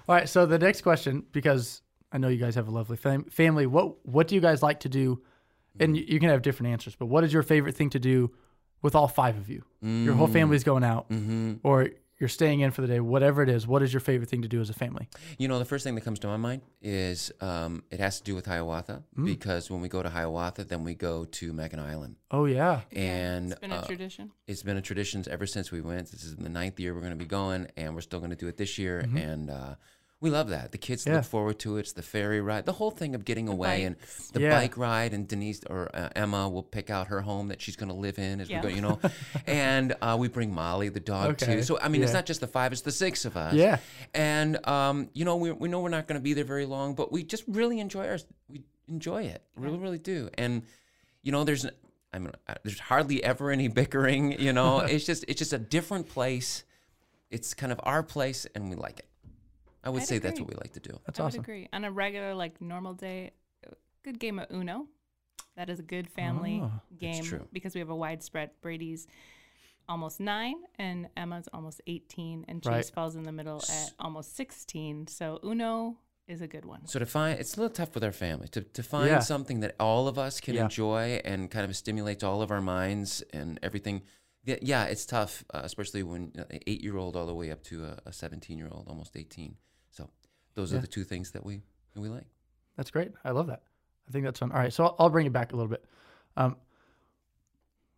All 0.08 0.16
right. 0.16 0.30
So 0.30 0.46
the 0.46 0.60
next 0.60 0.82
question, 0.82 1.24
because 1.32 1.82
I 2.12 2.18
know 2.18 2.28
you 2.28 2.38
guys 2.38 2.56
have 2.56 2.68
a 2.68 2.72
lovely 2.72 2.98
fam- 2.98 3.26
family, 3.26 3.66
what 3.66 4.06
what 4.06 4.28
do 4.28 4.36
you 4.36 4.42
guys 4.42 4.62
like 4.64 4.82
to 4.82 4.90
do? 4.90 5.22
And 5.80 5.94
Mm. 5.96 6.00
you, 6.00 6.06
you 6.08 6.20
can 6.20 6.30
have 6.30 6.42
different 6.42 6.72
answers, 6.72 6.96
but 6.96 7.06
what 7.08 7.24
is 7.24 7.32
your 7.34 7.44
favorite 7.44 7.76
thing 7.76 7.90
to 7.92 8.00
do 8.00 8.32
with 8.82 8.96
all 8.96 9.08
five 9.08 9.38
of 9.38 9.50
you? 9.50 9.64
Your 9.82 10.14
whole 10.16 10.28
family's 10.28 10.64
going 10.64 10.84
out, 10.84 11.10
Mm-hmm. 11.10 11.56
or 11.64 11.90
you're 12.20 12.30
staying 12.30 12.62
in 12.62 12.72
for 12.72 12.82
the 12.82 12.88
day. 12.88 13.00
Whatever 13.00 13.44
it 13.44 13.50
is, 13.50 13.68
what 13.68 13.84
is 13.84 13.94
your 13.94 14.00
favorite 14.00 14.30
thing 14.30 14.42
to 14.42 14.48
do 14.48 14.60
as 14.60 14.70
a 14.70 14.74
family? 14.74 15.08
You 15.38 15.48
know, 15.48 15.60
the 15.60 15.66
first 15.66 15.84
thing 15.84 15.96
that 15.96 16.02
comes 16.02 16.20
to 16.20 16.28
my 16.28 16.38
mind 16.38 16.62
is 16.82 17.32
um, 17.42 17.84
it 17.92 18.00
has 18.00 18.18
to 18.20 18.24
do 18.24 18.34
with 18.36 18.46
Hiawatha 18.46 19.04
Mm. 19.18 19.26
because 19.26 19.70
when 19.70 19.82
we 19.82 19.88
go 19.90 20.02
to 20.02 20.10
Hiawatha, 20.10 20.64
then 20.66 20.84
we 20.84 20.94
go 20.96 21.26
to 21.26 21.54
Mackinac 21.54 21.88
Island. 21.90 22.16
Oh 22.32 22.46
yeah, 22.46 22.82
And 22.92 23.52
It's 23.52 23.60
been 23.62 23.72
a 23.72 23.76
uh, 23.78 23.86
tradition. 23.86 24.32
it's 24.48 24.64
been 24.64 24.78
a 24.78 24.82
tradition 24.82 25.24
ever 25.30 25.46
since 25.46 25.72
we 25.72 25.82
went. 25.82 26.12
This 26.12 26.24
is 26.24 26.36
the 26.36 26.50
ninth 26.50 26.80
year 26.80 26.94
we're 26.94 27.02
going 27.02 27.12
to 27.14 27.18
be 27.18 27.26
going, 27.26 27.68
and 27.78 27.94
we're 27.96 28.02
still 28.02 28.20
going 28.20 28.32
to 28.32 28.36
do 28.36 28.48
it 28.48 28.58
this 28.58 28.78
year. 28.78 29.00
And 29.16 29.50
uh, 29.50 29.76
we 30.20 30.30
love 30.32 30.50
that. 30.50 30.72
The 30.72 30.78
kids. 30.80 31.06
Yeah. 31.06 31.18
look 31.18 31.26
forward 31.26 31.60
to 31.60 31.78
it. 31.78 31.82
It's 31.82 31.94
the 31.94 32.02
ferry 32.02 32.42
ride, 32.42 32.66
the 32.66 32.72
whole 32.74 32.90
thing 32.90 33.14
of 33.14 33.24
getting 33.24 33.48
away, 33.48 33.84
and 33.84 33.96
the 34.34 34.42
Yeah. 34.42 34.50
bike 34.60 34.76
ride. 34.78 35.14
And 35.14 35.28
Denise 35.28 35.62
or 35.70 35.90
uh, 35.96 36.10
Emma 36.16 36.50
will 36.50 36.64
pick 36.64 36.90
out 36.90 37.08
her 37.08 37.22
home 37.22 37.50
that 37.50 37.62
she's 37.62 37.76
going 37.76 37.90
to 37.90 37.96
live 37.96 38.18
in 38.18 38.42
as 38.42 38.50
Yeah. 38.50 38.62
we 38.64 38.70
go. 38.70 38.76
You 38.76 38.82
know, 38.82 39.00
and 39.46 39.96
uh, 40.02 40.18
we 40.20 40.28
bring 40.28 40.52
Molly 40.54 40.90
the 40.90 41.00
dog 41.00 41.32
Okay. 41.42 41.58
too. 41.58 41.62
So 41.64 41.80
I 41.80 41.88
mean, 41.88 42.02
it's 42.04 42.14
not 42.14 42.26
just 42.26 42.40
the 42.42 42.48
five; 42.48 42.72
it's 42.72 42.82
the 42.82 42.92
six 42.92 43.26
of 43.26 43.38
us. 43.38 43.54
Yeah. 43.54 43.78
And 44.16 44.66
um, 44.68 45.10
you 45.14 45.24
know, 45.24 45.36
we 45.36 45.52
we 45.52 45.70
know 45.70 45.82
we're 45.82 45.90
not 45.90 46.08
going 46.08 46.20
to 46.20 46.24
be 46.24 46.34
there 46.34 46.46
very 46.46 46.66
long, 46.66 46.96
but 46.96 47.12
we 47.12 47.24
just 47.24 47.44
really 47.48 47.80
enjoy 47.80 48.08
our 48.08 48.18
we 48.50 48.64
enjoy 48.88 49.24
it. 49.24 49.44
Really, 49.56 49.78
really 49.78 50.00
do. 50.00 50.30
And 50.38 50.64
you 51.22 51.32
know, 51.32 51.44
there's 51.44 51.66
I 52.14 52.20
mean, 52.20 52.32
uh, 52.48 52.56
there's 52.64 52.80
hardly 52.80 53.24
ever 53.24 53.52
any 53.52 53.68
bickering. 53.68 54.32
You 54.40 54.54
know, 54.54 54.80
it's 54.94 55.06
just 55.06 55.26
it's 55.28 55.38
just 55.38 55.54
a 55.54 55.60
different 55.60 56.10
place. 56.10 56.64
It's 57.30 57.54
kind 57.54 57.72
of 57.72 57.80
our 57.84 58.02
place, 58.02 58.48
and 58.56 58.70
we 58.70 58.76
like 58.76 59.00
it. 59.00 59.06
I 59.88 59.90
would 59.90 60.02
I'd 60.02 60.08
say 60.08 60.18
agree. 60.18 60.30
that's 60.30 60.40
what 60.42 60.50
we 60.50 60.56
like 60.56 60.74
to 60.74 60.82
do. 60.82 61.00
That's 61.06 61.18
I 61.20 61.24
awesome. 61.24 61.40
agree. 61.40 61.70
On 61.72 61.86
a 61.86 61.92
regular, 61.92 62.36
like 62.36 62.60
normal 62.60 62.94
day, 62.94 63.32
good 64.04 64.20
game 64.20 64.38
of 64.38 64.48
Uno. 64.52 64.88
That 65.56 65.70
is 65.70 65.80
a 65.80 65.84
good 65.84 66.10
family 66.10 66.62
oh, 66.62 66.72
game 67.00 67.48
because 67.54 67.74
we 67.74 67.80
have 67.80 67.90
a 67.90 67.96
widespread. 67.96 68.52
Brady's 68.62 69.08
almost 69.88 70.20
nine, 70.20 70.56
and 70.78 71.08
Emma's 71.16 71.48
almost 71.54 71.82
18, 71.88 72.46
and 72.50 72.62
Chase 72.62 72.72
right. 72.72 72.86
falls 72.94 73.16
in 73.16 73.24
the 73.24 73.32
middle 73.32 73.64
at 73.70 73.94
almost 73.98 74.36
16. 74.36 75.08
So 75.08 75.40
Uno 75.42 75.96
is 76.28 76.42
a 76.42 76.48
good 76.48 76.66
one. 76.66 76.86
So 76.86 77.00
to 77.00 77.06
find, 77.06 77.40
it's 77.40 77.56
a 77.56 77.62
little 77.62 77.74
tough 77.74 77.94
with 77.94 78.04
our 78.04 78.12
family 78.12 78.50
to, 78.50 78.62
to 78.62 78.84
find 78.84 79.08
yeah. 79.08 79.20
something 79.20 79.62
that 79.62 79.76
all 79.80 80.10
of 80.10 80.20
us 80.20 80.42
can 80.42 80.56
yeah. 80.56 80.64
enjoy 80.64 81.22
and 81.24 81.50
kind 81.50 81.64
of 81.64 81.76
stimulates 81.78 82.24
all 82.24 82.42
of 82.42 82.52
our 82.52 82.62
minds 82.62 83.24
and 83.32 83.58
everything. 83.64 84.04
Yeah, 84.44 84.86
it's 84.86 85.06
tough, 85.06 85.44
uh, 85.54 85.62
especially 85.64 86.04
when 86.04 86.34
an 86.36 86.60
eight 86.68 86.82
year 86.82 86.98
old 86.98 87.16
all 87.16 87.26
the 87.26 87.34
way 87.34 87.52
up 87.52 87.64
to 87.64 87.86
a, 87.86 87.98
a 88.06 88.14
17 88.14 88.58
year 88.58 88.70
old, 88.72 88.88
almost 88.88 89.16
18 89.16 89.56
those 90.58 90.72
Yeah. 90.74 90.80
are 90.80 90.82
the 90.82 90.88
two 90.88 91.04
things 91.06 91.32
that 91.32 91.46
we 91.46 91.62
that 91.94 92.02
we 92.02 92.10
like. 92.10 92.26
That's 92.76 92.92
great. 92.92 93.12
I 93.24 93.32
love 93.32 93.48
that. 93.48 93.62
I 94.08 94.12
think 94.12 94.26
that's 94.26 94.40
fun. 94.40 94.52
All 94.52 94.60
right, 94.60 94.74
so 94.74 94.84
I'll, 94.86 94.96
I'll 95.00 95.10
bring 95.10 95.26
it 95.26 95.34
back 95.34 95.54
a 95.54 95.56
little 95.56 95.70
bit. 95.70 95.86
Um, 96.36 96.58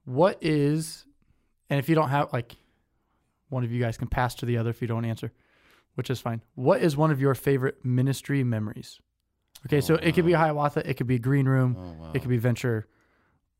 what 0.05 0.37
is, 0.41 1.05
and 1.69 1.79
if 1.79 1.89
you 1.89 1.95
don't 1.95 2.09
have 2.09 2.31
like, 2.33 2.55
one 3.49 3.63
of 3.63 3.71
you 3.71 3.79
guys 3.79 3.97
can 3.97 4.07
pass 4.07 4.35
to 4.35 4.45
the 4.45 4.57
other 4.57 4.69
if 4.69 4.81
you 4.81 4.87
don't 4.87 5.05
answer, 5.05 5.31
which 5.95 6.09
is 6.09 6.19
fine. 6.19 6.41
What 6.55 6.81
is 6.81 6.95
one 6.97 7.11
of 7.11 7.19
your 7.21 7.35
favorite 7.35 7.83
ministry 7.83 8.43
memories? 8.43 8.99
Okay, 9.65 9.81
so 9.81 9.95
Oh, 9.95 9.99
it 10.01 10.13
could 10.15 10.25
be 10.25 10.33
Hiawatha, 10.33 10.87
it 10.89 10.95
could 10.95 11.07
be 11.07 11.19
Green 11.19 11.47
Room, 11.47 11.75
Oh 11.77 11.91
wow! 12.03 12.11
it 12.13 12.19
could 12.19 12.29
be 12.29 12.37
Venture, 12.37 12.87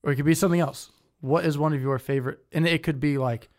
or 0.04 0.12
it 0.12 0.16
could 0.16 0.26
be 0.26 0.34
something 0.36 0.60
else. 0.60 0.92
What 1.22 1.46
is 1.46 1.58
one 1.58 1.74
of 1.74 1.82
your 1.82 2.00
favorite? 2.00 2.40
And 2.54 2.66
it 2.66 2.84
could 2.84 3.00
be 3.00 3.18
like 3.18 3.50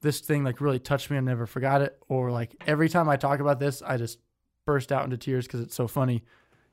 this 0.00 0.20
thing 0.20 0.42
like 0.44 0.60
really 0.60 0.78
touched 0.78 1.10
me 1.10 1.16
and 1.18 1.26
never 1.26 1.46
forgot 1.46 1.82
it, 1.82 1.98
or 2.08 2.30
like 2.30 2.54
every 2.66 2.88
time 2.88 3.08
I 3.08 3.16
talk 3.16 3.40
about 3.40 3.60
this, 3.60 3.82
I 3.82 3.98
just 3.98 4.18
burst 4.64 4.92
out 4.92 5.04
into 5.04 5.16
tears 5.16 5.46
because 5.46 5.60
it's 5.60 5.74
so 5.74 5.86
funny. 5.88 6.22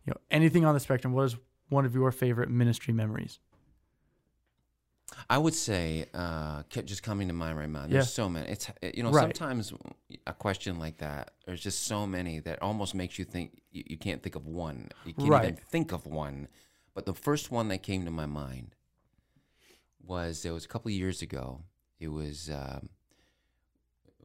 You 0.05 0.11
know, 0.11 0.17
anything 0.31 0.65
on 0.65 0.73
the 0.73 0.79
spectrum. 0.79 1.13
What 1.13 1.23
is 1.23 1.35
one 1.69 1.85
of 1.85 1.93
your 1.93 2.11
favorite 2.11 2.49
ministry 2.49 2.93
memories? 2.93 3.39
I 5.29 5.37
would 5.39 5.55
say, 5.55 6.05
uh, 6.13 6.63
just 6.69 7.01
coming 7.01 7.27
to 7.29 7.33
mind 7.33 7.57
right 7.57 7.69
now. 7.69 7.81
There's 7.81 7.93
Yeah. 7.93 8.01
so 8.03 8.29
many. 8.29 8.47
It's 8.49 8.69
you 8.93 9.01
know 9.03 9.11
Right. 9.11 9.23
sometimes 9.23 9.73
a 10.27 10.33
question 10.33 10.77
like 10.77 10.97
that. 10.97 11.33
There's 11.45 11.61
just 11.61 11.83
so 11.83 12.05
many 12.05 12.39
that 12.39 12.61
almost 12.61 12.93
makes 12.93 13.17
you 13.17 13.25
think 13.25 13.61
you, 13.71 13.83
you 13.87 13.97
can't 13.97 14.21
think 14.21 14.35
of 14.35 14.45
one. 14.45 14.89
You 15.05 15.13
can't 15.13 15.43
even 15.43 15.55
think 15.55 15.91
of 15.91 16.05
one. 16.05 16.47
But 16.93 17.05
the 17.05 17.13
first 17.13 17.49
one 17.49 17.69
that 17.69 17.79
came 17.81 18.05
to 18.05 18.11
my 18.11 18.25
mind 18.27 18.75
was 20.03 20.45
it 20.45 20.51
was 20.51 20.65
a 20.65 20.67
couple 20.67 20.89
of 20.89 20.93
years 20.95 21.21
ago. 21.21 21.63
It 21.99 22.09
was 22.09 22.49
um, 22.49 22.89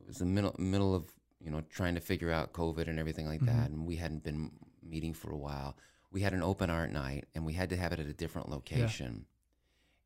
it 0.00 0.06
was 0.06 0.18
the 0.18 0.26
middle 0.26 0.54
middle 0.58 0.94
of 0.94 1.10
you 1.44 1.50
know 1.50 1.62
trying 1.70 1.94
to 1.94 2.00
figure 2.00 2.30
out 2.30 2.52
COVID 2.52 2.88
and 2.88 2.98
everything 2.98 3.26
like 3.26 3.40
that, 3.46 3.70
and 3.70 3.86
we 3.86 3.96
hadn't 3.96 4.24
been 4.24 4.50
meeting 4.82 5.12
for 5.14 5.30
a 5.30 5.36
while. 5.36 5.76
We 6.10 6.20
had 6.20 6.32
an 6.32 6.42
open 6.42 6.70
art 6.70 6.92
night, 6.92 7.26
and 7.34 7.44
we 7.44 7.52
had 7.52 7.70
to 7.70 7.76
have 7.76 7.92
it 7.92 8.00
at 8.00 8.06
a 8.06 8.12
different 8.12 8.48
location. 8.48 9.26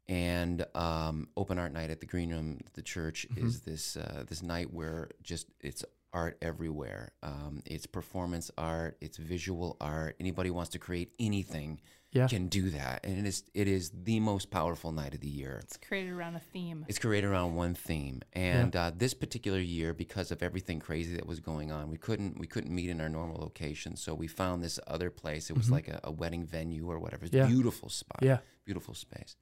And 0.09 0.65
um, 0.75 1.29
open 1.37 1.59
art 1.59 1.73
night 1.73 1.91
at 1.91 2.01
the 2.01 2.07
green 2.07 2.31
room 2.31 2.61
the 2.73 2.81
church 2.83 3.27
is 3.37 3.61
this 3.61 3.97
uh, 3.97 4.25
this 4.27 4.43
night 4.43 4.73
where 4.73 5.11
just 5.23 5.47
it's 5.61 5.85
art 6.13 6.39
everywhere 6.43 7.13
um, 7.23 7.63
it's 7.67 7.87
performance 7.87 8.51
art 8.57 8.97
it's 9.01 9.17
visual 9.19 9.77
art 9.81 10.17
anybody 10.21 10.51
wants 10.51 10.71
to 10.71 10.79
create 10.79 11.13
anything 11.19 11.81
Yeah. 12.13 12.27
can 12.29 12.49
do 12.49 12.71
that 12.71 13.05
and 13.05 13.19
it 13.19 13.27
is 13.29 13.45
it 13.53 13.69
is 13.69 13.91
the 14.05 14.19
most 14.21 14.51
powerful 14.51 14.91
night 14.93 15.13
of 15.15 15.21
the 15.21 15.29
year 15.29 15.61
It's 15.63 15.77
created 15.77 16.13
around 16.13 16.37
a 16.37 16.41
theme. 16.41 16.85
it's 16.89 16.99
created 16.99 17.29
around 17.29 17.55
one 17.57 17.75
theme, 17.75 18.23
and 18.33 18.75
uh, 18.75 18.91
this 18.97 19.13
particular 19.15 19.61
year, 19.61 19.93
because 19.93 20.31
of 20.35 20.43
everything 20.43 20.81
crazy 20.81 21.15
that 21.17 21.27
was 21.27 21.41
going 21.41 21.71
on, 21.71 21.91
we 21.91 21.99
couldn't 21.99 22.39
we 22.39 22.47
couldn't 22.47 22.75
meet 22.75 22.89
in 22.89 23.01
our 23.03 23.11
normal 23.11 23.39
location. 23.49 23.95
So 23.97 24.15
we 24.15 24.27
found 24.29 24.63
this 24.65 24.79
other 24.87 25.11
place. 25.11 25.51
It 25.51 25.57
was 25.59 25.71
like 25.71 25.89
a, 25.89 26.01
a 26.05 26.11
wedding 26.11 26.45
venue 26.47 26.91
or 26.91 26.99
whatever. 26.99 27.27
It's 27.27 27.35
Mm-hmm. 27.35 27.51
Yeah. 27.51 27.55
Beautiful 27.57 27.89
spot. 27.91 28.21
Yeah. 28.23 28.39
Beautiful 28.65 28.95
space. 28.95 29.37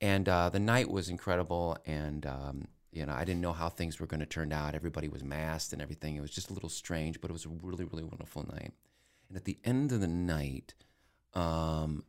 And 0.00 0.28
uh, 0.28 0.48
the 0.50 0.60
night 0.60 0.88
was 0.88 1.08
incredible, 1.08 1.76
and 1.84 2.24
um, 2.26 2.68
you 2.92 3.06
know 3.06 3.12
I 3.12 3.24
didn't 3.24 3.40
know 3.40 3.52
how 3.52 3.68
things 3.68 3.98
were 4.00 4.06
going 4.06 4.20
to 4.20 4.26
turn 4.26 4.52
out. 4.52 4.74
Everybody 4.74 5.08
was 5.08 5.22
masked 5.24 5.72
and 5.72 5.80
everything. 5.82 6.16
It 6.16 6.20
was 6.20 6.30
just 6.30 6.50
a 6.50 6.54
little 6.54 6.68
strange, 6.68 7.20
but 7.20 7.30
it 7.30 7.32
was 7.32 7.46
a 7.46 7.50
really 7.62 7.84
really 7.84 8.04
wonderful 8.04 8.44
night. 8.52 8.72
And 9.28 9.36
at 9.36 9.44
the 9.44 9.58
end 9.64 9.92
of 9.92 10.00
the 10.00 10.08
night, 10.08 10.74
um, 11.34 12.04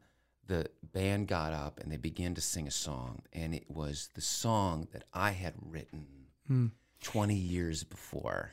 the 0.47 0.69
band 0.81 1.27
got 1.27 1.53
up 1.53 1.79
and 1.79 1.91
they 1.91 1.97
began 1.97 2.33
to 2.35 2.41
sing 2.41 2.67
a 2.67 2.71
song, 2.71 3.21
and 3.31 3.53
it 3.53 3.69
was 3.69 4.09
the 4.15 4.21
song 4.21 4.87
that 4.91 5.03
I 5.13 5.31
had 5.31 5.53
written 5.61 6.07
Hmm. 6.47 6.67
20 7.01 7.35
years 7.35 7.83
before. 7.83 8.51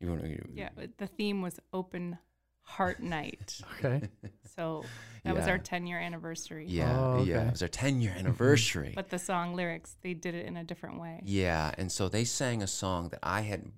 You 0.00 0.10
wanna- 0.10 0.28
you- 0.28 0.52
Yeah, 0.54 0.70
the 0.98 1.06
theme 1.06 1.40
was 1.42 1.58
open 1.72 2.18
heart 2.66 3.00
night. 3.02 3.60
Okay. 3.78 4.08
So 4.56 4.84
that 5.24 5.34
was 5.34 5.44
Yeah. 5.46 5.52
our 5.52 5.58
10 5.58 5.86
year 5.86 5.98
anniversary. 5.98 6.66
Yeah, 6.68 6.98
Oh, 6.98 7.22
yeah. 7.24 7.36
okay. 7.38 7.46
It 7.48 7.50
was 7.52 7.62
our 7.62 7.68
10 7.68 8.00
year 8.00 8.12
anniversary. 8.16 8.92
But 8.94 9.10
the 9.10 9.18
song 9.18 9.54
lyrics, 9.54 9.96
they 10.02 10.14
did 10.14 10.34
it 10.34 10.46
in 10.46 10.56
a 10.56 10.64
different 10.64 10.98
way. 11.00 11.20
yeah, 11.24 11.72
and 11.78 11.90
so 11.92 12.08
they 12.08 12.24
sang 12.24 12.62
a 12.62 12.66
song 12.66 13.08
that 13.10 13.20
I 13.22 13.42
had, 13.42 13.70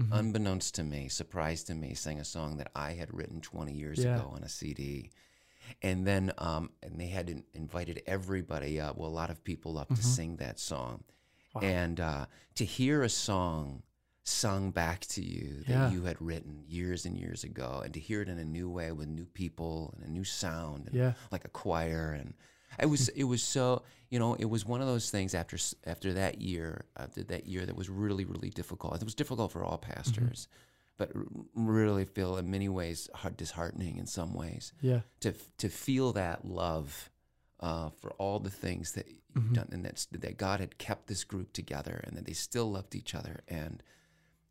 Mm-hmm. 0.00 0.12
unbeknownst 0.14 0.74
to 0.76 0.82
me, 0.84 1.08
surprised 1.08 1.66
to 1.66 1.74
me, 1.74 1.92
sang 1.92 2.18
a 2.18 2.24
song 2.24 2.56
that 2.56 2.70
I 2.74 2.92
had 2.94 3.12
written 3.12 3.42
20 3.42 3.74
years 3.74 4.02
Yeah. 4.02 4.16
ago 4.16 4.30
on 4.34 4.42
a 4.42 4.48
CD. 4.48 5.10
And 5.82 6.06
then, 6.06 6.32
um, 6.38 6.70
and 6.82 6.98
they 6.98 7.08
had 7.08 7.28
in- 7.28 7.44
invited 7.52 8.02
everybody 8.06 8.80
up, 8.80 8.96
well, 8.96 9.08
a 9.08 9.12
lot 9.22 9.28
of 9.28 9.44
people 9.44 9.76
up 9.78 9.88
to 9.94 10.02
sing 10.02 10.36
that 10.36 10.58
song. 10.58 11.04
Wow. 11.54 11.60
And 11.60 12.00
uh, 12.00 12.24
to 12.54 12.64
hear 12.64 13.02
a 13.02 13.08
song 13.10 13.82
sung 14.24 14.70
back 14.70 15.00
to 15.06 15.22
you 15.24 15.58
that 15.66 15.68
Yeah. 15.68 15.90
you 15.90 16.02
had 16.04 16.20
written 16.20 16.62
years 16.68 17.04
and 17.06 17.18
years 17.18 17.42
ago, 17.44 17.80
and 17.84 17.92
to 17.94 18.00
hear 18.00 18.22
it 18.22 18.28
in 18.28 18.38
a 18.38 18.44
new 18.44 18.68
way 18.70 18.92
with 18.92 19.08
new 19.08 19.26
people 19.26 19.92
and 19.96 20.04
a 20.06 20.10
new 20.10 20.24
sound, 20.24 20.86
and 20.86 20.94
Yeah. 20.94 21.14
like 21.30 21.44
a 21.44 21.48
choir, 21.48 22.12
and 22.12 22.34
it 22.78 22.86
was 22.86 23.08
it 23.10 23.24
was 23.24 23.42
so 23.42 23.82
you 24.10 24.18
know 24.18 24.34
it 24.34 24.44
was 24.46 24.64
one 24.64 24.80
of 24.80 24.86
those 24.86 25.10
things 25.10 25.34
after 25.34 25.58
after 25.84 26.12
that 26.14 26.40
year 26.40 26.84
after 26.96 27.22
that 27.24 27.46
year 27.46 27.66
that 27.66 27.76
was 27.76 27.88
really 27.90 28.24
really 28.24 28.50
difficult. 28.50 28.94
It 28.96 29.04
was 29.04 29.14
difficult 29.14 29.50
for 29.52 29.64
all 29.64 29.78
pastors, 29.78 30.46
but 30.96 31.10
really 31.54 32.04
feel 32.04 32.36
in 32.36 32.50
many 32.50 32.68
ways 32.68 33.08
hard, 33.14 33.36
disheartening 33.36 33.96
in 33.98 34.06
some 34.06 34.32
ways 34.34 34.72
Yeah. 34.80 35.00
to 35.20 35.32
to 35.58 35.68
feel 35.68 36.12
that 36.12 36.44
love 36.46 37.10
uh, 37.60 37.90
for 37.90 38.10
all 38.14 38.38
the 38.40 38.50
things 38.50 38.92
that 38.92 39.08
you've 39.08 39.18
Mm-hmm. 39.32 39.54
done, 39.54 39.68
and 39.72 39.82
that's 39.84 40.04
that 40.06 40.36
God 40.36 40.60
had 40.60 40.76
kept 40.76 41.06
this 41.06 41.24
group 41.24 41.54
together, 41.54 42.02
and 42.04 42.16
that 42.18 42.26
they 42.26 42.34
still 42.34 42.70
loved 42.70 42.94
each 42.94 43.14
other, 43.14 43.40
and 43.48 43.82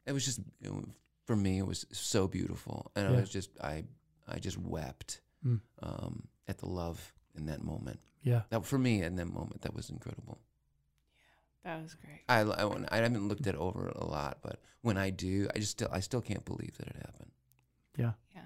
it 0.05 0.11
was 0.13 0.25
just 0.25 0.39
you 0.61 0.69
know, 0.69 0.83
for 1.25 1.35
me 1.35 1.57
it 1.59 1.65
was 1.67 1.85
so 1.91 2.27
beautiful, 2.27 2.91
and 2.95 3.07
I 3.07 3.11
was 3.11 3.29
just 3.29 3.49
I 3.61 3.85
I 4.27 4.39
just 4.39 4.57
wept 4.57 5.21
Mm. 5.43 5.59
um, 5.81 6.27
at 6.47 6.59
the 6.59 6.67
love 6.67 7.13
in 7.35 7.47
that 7.47 7.63
moment. 7.63 7.99
Yeah. 8.21 8.41
That 8.51 8.63
for 8.63 8.77
me 8.77 9.01
in 9.01 9.15
that 9.15 9.25
moment 9.25 9.61
that 9.63 9.73
was 9.73 9.89
incredible. 9.89 10.37
Yeah 11.63 11.73
that 11.77 11.81
was 11.83 11.95
great. 11.95 12.21
I 12.29 12.41
I, 12.41 12.85
I 12.91 12.97
haven't 12.97 13.27
looked 13.27 13.47
it 13.47 13.55
over 13.55 13.87
a 13.87 14.05
lot, 14.05 14.37
but 14.43 14.59
when 14.81 14.97
I 14.97 15.09
do, 15.09 15.47
I 15.55 15.57
just 15.57 15.71
still 15.71 15.89
I 15.91 15.99
still 15.99 16.21
can't 16.21 16.45
believe 16.45 16.77
that 16.77 16.87
it 16.89 16.95
happened. 16.97 17.31
Yeah. 17.97 18.11
Yeah 18.35 18.41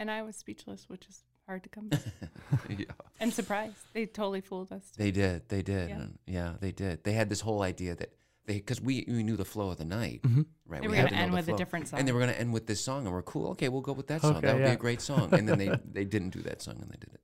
and 0.00 0.10
I 0.10 0.22
was 0.22 0.34
speechless, 0.34 0.88
which 0.88 1.06
is 1.08 1.22
hard 1.46 1.62
to 1.62 1.68
come 1.68 1.88
by. 1.88 1.98
yeah. 2.68 2.86
and 3.20 3.32
surprised. 3.32 3.76
They 3.92 4.06
totally 4.06 4.40
fooled 4.40 4.72
us. 4.72 4.82
They 4.96 5.10
did. 5.12 5.48
They 5.48 5.62
did. 5.62 5.90
Yeah. 5.90 6.04
Yeah, 6.26 6.52
they 6.58 6.72
did. 6.72 7.04
They 7.04 7.12
had 7.12 7.28
this 7.28 7.40
whole 7.42 7.62
idea 7.62 7.94
that 7.94 8.10
they 8.10 8.16
because 8.58 8.80
we 8.80 9.04
we 9.08 9.22
knew 9.22 9.36
the 9.36 9.44
flow 9.44 9.70
of 9.70 9.78
the 9.78 9.84
night, 9.84 10.22
Mhm. 10.22 10.46
right? 10.66 10.80
They 10.82 10.88
we 10.88 10.92
were 10.92 10.96
had 10.96 11.02
going 11.02 11.10
to 11.10 11.16
to 11.16 11.22
end 11.22 11.32
the 11.32 11.36
with 11.36 11.48
a 11.48 11.56
different 11.56 11.88
song. 11.88 11.98
and 11.98 12.08
they 12.08 12.12
were 12.12 12.20
going 12.20 12.32
to 12.32 12.40
end 12.40 12.52
with 12.52 12.66
this 12.66 12.82
song, 12.84 13.04
and 13.06 13.12
we're 13.14 13.22
cool. 13.22 13.48
Okay, 13.50 13.68
we'll 13.68 13.80
go 13.80 13.92
with 13.92 14.06
that 14.08 14.20
song. 14.22 14.36
Okay, 14.36 14.46
that 14.46 14.54
would 14.56 14.64
be 14.64 14.70
a 14.70 14.76
great 14.76 15.00
song. 15.00 15.32
And 15.34 15.48
then 15.48 15.58
they 15.58 15.68
they 15.92 16.04
didn't 16.04 16.30
do 16.30 16.42
that 16.42 16.62
song, 16.62 16.76
and 16.80 16.90
they 16.90 16.96
did 16.98 17.12
it. 17.14 17.20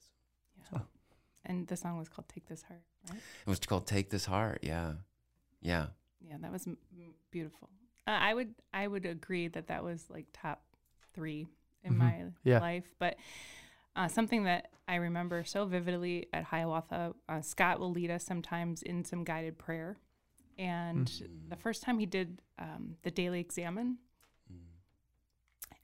Yeah, 0.73 0.81
and 1.45 1.67
the 1.67 1.77
song 1.77 1.99
was 1.99 2.09
called 2.09 2.29
Take 2.29 2.47
This 2.47 2.63
Heart, 2.63 2.83
right? 3.11 3.19
It 3.47 3.49
was 3.49 3.59
called 3.61 3.87
"Take 3.87 4.11
This 4.11 4.25
Heart." 4.27 4.61
Yeah, 4.63 4.95
yeah. 5.61 5.87
Yeah, 6.21 6.39
that 6.41 6.51
was 6.51 6.67
m- 6.67 6.79
m- 6.93 7.15
beautiful. 7.31 7.69
Uh, 8.07 8.11
I 8.11 8.35
would 8.35 8.55
I 8.75 8.87
would 8.89 9.07
agree 9.07 9.49
that 9.49 9.67
that 9.69 9.83
was 9.85 10.09
like 10.11 10.27
top 10.33 10.63
three 11.15 11.47
in 11.85 11.95
Mhm. 11.95 11.97
my 11.99 12.25
Yeah. 12.45 12.61
life. 12.61 12.93
But 12.99 13.17
uh, 13.95 14.09
something 14.09 14.45
that 14.45 14.71
I 14.89 14.97
remember 14.97 15.43
so 15.45 15.65
vividly 15.67 16.27
at 16.33 16.45
Hiawatha, 16.45 17.15
uh, 17.29 17.41
Scott 17.41 17.81
will 17.81 17.91
lead 17.91 18.11
us 18.11 18.25
sometimes 18.25 18.83
in 18.83 19.05
some 19.05 19.25
guided 19.25 19.57
prayer. 19.59 19.97
And 20.59 21.11
the 21.49 21.57
first 21.57 21.83
time 21.83 21.99
he 21.99 22.07
did 22.07 22.41
um, 22.59 22.97
the 23.03 23.11
daily 23.11 23.41
Examen 23.41 23.99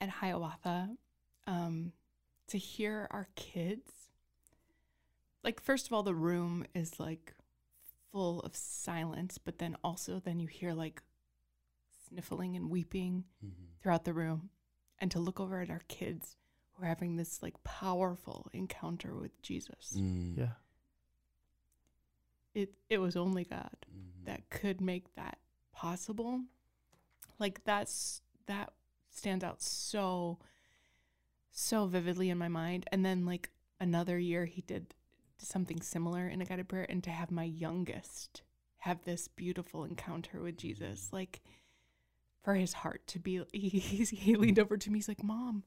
at 0.00 0.08
Hiawatha, 0.08 0.96
um, 1.46 1.92
to 2.48 2.58
hear 2.58 3.06
our 3.10 3.28
kids, 3.36 3.90
like 5.44 5.60
first 5.60 5.86
of 5.86 5.92
all, 5.92 6.02
the 6.02 6.14
room 6.14 6.64
is 6.74 6.98
like 6.98 7.34
full 8.10 8.40
of 8.40 8.56
silence, 8.56 9.38
but 9.38 9.58
then 9.58 9.76
also 9.84 10.20
then 10.24 10.40
you 10.40 10.48
hear 10.48 10.72
like 10.72 11.02
sniffling 12.08 12.56
and 12.56 12.70
weeping 12.70 13.24
throughout 13.82 14.04
the 14.04 14.12
room, 14.12 14.50
and 14.98 15.10
to 15.10 15.18
look 15.18 15.38
over 15.38 15.60
at 15.60 15.70
our 15.70 15.82
kids 15.88 16.36
who 16.72 16.84
are 16.84 16.88
having 16.88 17.16
this 17.16 17.42
like 17.42 17.62
powerful 17.64 18.48
encounter 18.52 19.14
with 19.14 19.40
Jesus. 19.42 19.96
Mm. 19.98 20.38
Yeah. 20.38 20.52
It 22.54 22.74
it 22.90 22.98
was 22.98 23.16
only 23.16 23.44
God 23.44 23.76
Mhm. 23.90 24.24
that 24.26 24.50
could 24.50 24.80
make 24.80 25.14
that 25.14 25.38
possible. 25.72 26.42
Like 27.38 27.64
that's 27.64 28.20
that 28.46 28.72
stands 29.10 29.44
out 29.44 29.62
so 29.62 30.38
so 31.50 31.86
vividly 31.86 32.30
in 32.30 32.38
my 32.38 32.48
mind. 32.48 32.86
And 32.92 33.04
then 33.04 33.24
like 33.26 33.50
another 33.80 34.18
year 34.18 34.44
he 34.46 34.62
did 34.62 34.94
something 35.38 35.80
similar 35.80 36.28
in 36.28 36.40
a 36.40 36.44
guided 36.44 36.68
prayer 36.68 36.86
and 36.88 37.02
to 37.04 37.10
have 37.10 37.30
my 37.30 37.44
youngest 37.44 38.42
have 38.78 39.02
this 39.04 39.28
beautiful 39.28 39.84
encounter 39.84 40.40
with 40.40 40.56
Jesus. 40.56 41.12
Like 41.12 41.40
for 42.42 42.54
his 42.54 42.72
heart 42.74 43.06
to 43.08 43.18
be 43.18 43.42
he, 43.52 43.68
he's- 43.68 44.10
he 44.10 44.36
leaned 44.36 44.58
over 44.58 44.76
to 44.76 44.90
me, 44.90 44.98
he's 44.98 45.08
like, 45.08 45.22
Mom, 45.22 45.62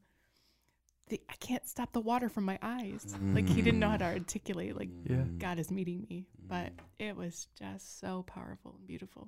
the, 1.07 1.21
I 1.29 1.33
can't 1.35 1.67
stop 1.67 1.93
the 1.93 2.01
water 2.01 2.29
from 2.29 2.45
my 2.45 2.57
eyes. 2.62 3.15
Like 3.33 3.47
he 3.47 3.62
didn't 3.62 3.79
know 3.79 3.89
how 3.89 3.97
to 3.97 4.05
articulate 4.05 4.75
like 4.75 4.89
Yeah. 5.03 5.17
Mm. 5.17 5.38
God 5.38 5.59
is 5.59 5.69
meeting 5.71 6.05
me. 6.09 6.25
But 6.47 6.71
it 7.00 7.15
was 7.15 7.47
just 7.59 8.00
so 8.00 8.24
powerful 8.24 8.75
and 8.77 8.88
beautiful. 8.88 9.27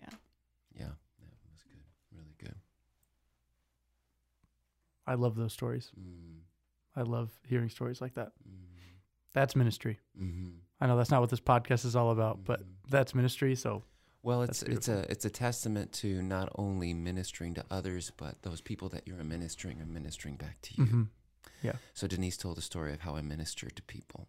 Yeah, 0.00 0.08
Yeah, 0.78 0.84
that 0.86 1.50
was 1.52 1.62
good. 1.62 2.18
Really 2.18 2.34
good. 2.38 2.54
I 5.06 5.14
love 5.14 5.36
those 5.36 5.52
stories. 5.52 5.90
Mm. 5.98 6.40
I 6.96 7.02
love 7.02 7.30
hearing 7.46 7.68
stories 7.70 8.00
like 8.00 8.14
that. 8.14 8.32
Mm. 8.48 8.64
That's 9.32 9.54
ministry. 9.54 10.00
Mm-hmm. 10.20 10.50
I 10.80 10.86
know 10.86 10.96
that's 10.96 11.10
not 11.10 11.20
what 11.20 11.30
this 11.30 11.40
podcast 11.40 11.84
is 11.84 11.94
all 11.96 12.10
about, 12.10 12.44
but 12.44 12.60
Mhm. 12.60 12.66
that's 12.88 13.14
ministry. 13.14 13.54
So 13.54 13.84
Well, 14.26 14.42
it's 14.42 14.62
it's 14.62 14.88
a 14.88 14.98
it's 15.12 15.24
a 15.24 15.30
testament 15.30 15.92
to 16.02 16.20
not 16.20 16.48
only 16.56 16.92
ministering 16.94 17.54
to 17.54 17.64
others, 17.70 18.10
but 18.16 18.42
those 18.42 18.60
people 18.60 18.88
that 18.90 19.02
you're 19.06 19.22
ministering 19.24 19.80
are 19.82 19.86
ministering 20.00 20.36
back 20.36 20.60
to 20.62 20.70
you. 20.78 20.86
mhm. 20.86 21.08
So 21.94 22.06
Denise 22.06 22.36
told 22.36 22.56
the 22.56 22.62
story 22.72 22.92
of 22.92 23.00
how 23.00 23.14
I 23.16 23.22
ministered 23.22 23.74
to 23.76 23.82
people, 23.82 24.22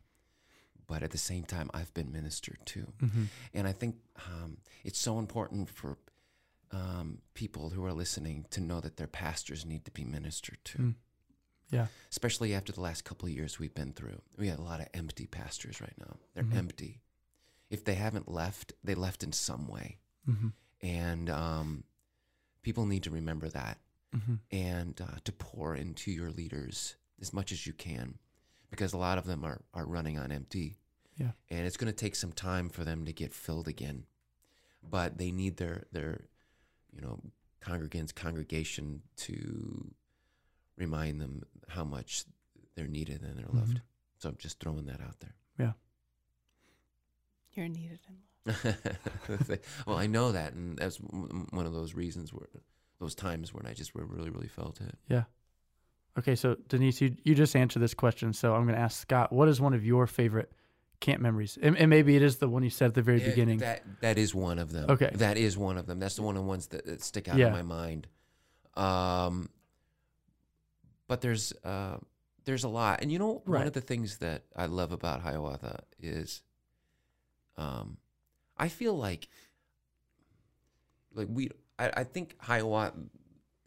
but 0.88 1.02
at 1.04 1.12
the 1.12 1.18
same 1.18 1.44
time, 1.46 1.70
I've 1.74 1.94
been 1.94 2.12
ministered 2.12 2.60
to, 2.74 2.80
Mhm. 3.00 3.26
and 3.54 3.68
I 3.68 3.74
think 3.74 3.96
um, 4.32 4.58
it's 4.84 5.00
so 5.00 5.18
important 5.20 5.70
for 5.70 5.98
um, 6.72 7.22
people 7.34 7.70
who 7.72 7.84
are 7.86 7.94
listening 7.94 8.46
to 8.52 8.60
know 8.62 8.80
that 8.82 8.98
their 8.98 9.08
pastors 9.08 9.66
need 9.66 9.84
to 9.86 9.92
be 9.92 10.04
ministered 10.04 10.60
to. 10.66 10.78
Mm. 10.80 10.96
Yeah. 11.72 11.88
Especially 12.10 12.54
after 12.54 12.72
the 12.74 12.82
last 12.82 13.04
couple 13.04 13.26
of 13.30 13.34
years 13.34 13.58
we've 13.60 13.74
been 13.74 13.94
through, 13.94 14.22
we 14.38 14.48
have 14.50 14.60
a 14.60 14.64
lot 14.72 14.80
of 14.82 14.88
empty 14.94 15.28
pastors 15.28 15.80
right 15.82 15.98
now. 15.98 16.18
They're 16.34 16.44
Mhm. 16.44 16.56
empty. 16.64 17.02
If 17.70 17.84
they 17.84 17.96
haven't 17.96 18.30
left, 18.32 18.74
they 18.84 18.96
left 18.96 19.24
in 19.24 19.32
some 19.34 19.68
way 19.68 20.00
Mhm. 20.28 20.54
and 20.82 21.30
um, 21.30 21.84
people 22.62 22.86
need 22.86 23.04
to 23.04 23.10
remember 23.12 23.50
that 23.50 23.80
Mhm. 24.14 24.40
and 24.52 25.02
uh, 25.02 25.20
to 25.24 25.32
pour 25.32 25.76
into 25.76 26.12
your 26.12 26.32
leaders 26.32 26.96
as 27.20 27.34
much 27.34 27.52
as 27.52 27.66
you 27.68 27.74
can 27.74 28.20
because 28.70 28.94
a 28.94 28.98
lot 28.98 29.18
of 29.18 29.26
them 29.26 29.44
are, 29.46 29.62
are 29.74 29.86
running 29.86 30.18
on 30.20 30.32
empty 30.32 30.78
Yeah. 31.18 31.32
and 31.50 31.66
it's 31.66 31.78
going 31.78 31.92
to 31.92 31.98
take 32.06 32.16
some 32.16 32.32
time 32.34 32.70
for 32.70 32.84
them 32.84 33.06
to 33.06 33.14
get 33.14 33.34
filled 33.34 33.68
again 33.68 34.06
but 34.84 35.18
they 35.18 35.32
need 35.32 35.58
their 35.58 35.88
their 35.92 36.28
you 36.94 37.02
know 37.02 37.22
congregants 37.62 38.14
congregation 38.14 39.02
to 39.18 39.94
remind 40.76 41.20
them 41.20 41.44
how 41.70 41.84
much 41.84 42.26
they're 42.76 42.88
needed 42.88 43.22
and 43.24 43.38
they're 43.38 43.48
loved 43.48 43.78
Mhm. 43.78 43.82
so 44.20 44.30
i'm 44.30 44.38
just 44.38 44.60
throwing 44.60 44.86
that 44.86 45.02
out 45.02 45.20
there 45.20 45.36
You're 47.58 47.68
needed 47.68 48.00
in 48.08 48.54
love. 48.54 49.60
well, 49.86 49.98
I 49.98 50.08
know 50.08 50.32
that, 50.32 50.54
and 50.54 50.78
that's 50.78 50.98
w- 50.98 51.46
one 51.50 51.66
of 51.66 51.74
those 51.74 51.94
reasons 51.96 52.32
where 52.32 52.48
those 53.00 53.14
times 53.16 53.54
when 53.54 53.66
I 53.66 53.74
just 53.74 53.94
really, 53.94 54.30
really 54.30 54.48
felt 54.48 54.80
it. 54.80 54.96
Yeah. 55.10 55.24
Okay, 56.18 56.36
so 56.36 56.56
Denise, 56.70 57.02
you 57.02 57.16
you 57.24 57.36
just 57.36 57.56
answered 57.56 57.80
this 57.80 57.94
question, 57.94 58.32
so 58.34 58.56
I'm 58.56 58.64
going 58.64 58.76
to 58.76 58.82
ask 58.82 59.02
Scott, 59.02 59.34
what 59.34 59.48
is 59.50 59.60
one 59.60 59.74
of 59.74 59.84
your 59.86 60.08
favorite 60.08 60.52
camp 61.00 61.22
memories? 61.22 61.58
And, 61.62 61.78
and 61.78 61.90
maybe 61.90 62.16
it 62.16 62.22
is 62.24 62.38
the 62.38 62.48
one 62.48 62.64
you 62.64 62.70
said 62.70 62.90
at 62.90 62.94
the 62.96 63.02
very 63.02 63.22
Yeah, 63.22 63.30
beginning. 63.30 63.58
That 63.60 63.84
that 64.02 64.18
is 64.18 64.34
one 64.34 64.58
of 64.60 64.72
them. 64.72 64.90
Okay. 64.90 65.12
that 65.16 65.38
is 65.38 65.58
one 65.58 65.78
of 65.78 65.86
them. 65.86 66.00
That's 66.00 66.16
the 66.16 66.22
one 66.24 66.36
of 66.38 66.44
the 66.44 66.48
ones 66.48 66.68
that, 66.68 66.86
that 66.86 67.04
stick 67.04 67.28
out 67.28 67.38
Yeah. 67.38 67.48
in 67.48 67.54
my 67.54 67.64
mind. 67.64 68.08
Um, 68.76 69.50
but 71.08 71.22
there's 71.22 71.54
uh, 71.64 71.98
there's 72.46 72.64
a 72.64 72.70
lot, 72.70 73.02
and 73.02 73.12
you 73.12 73.20
know, 73.20 73.42
one 73.46 73.68
of 73.68 73.74
the 73.74 73.82
things 73.82 74.18
that 74.20 74.44
I 74.56 74.66
love 74.68 74.92
about 74.92 75.22
Hiawatha 75.22 75.84
is, 76.00 76.42
um, 77.58 77.98
I 78.58 78.68
feel 78.70 78.96
like, 78.98 79.28
like 81.14 81.28
we, 81.30 81.50
I, 81.80 81.92
I 81.98 82.04
think 82.04 82.36
Hiawatha, 82.40 82.98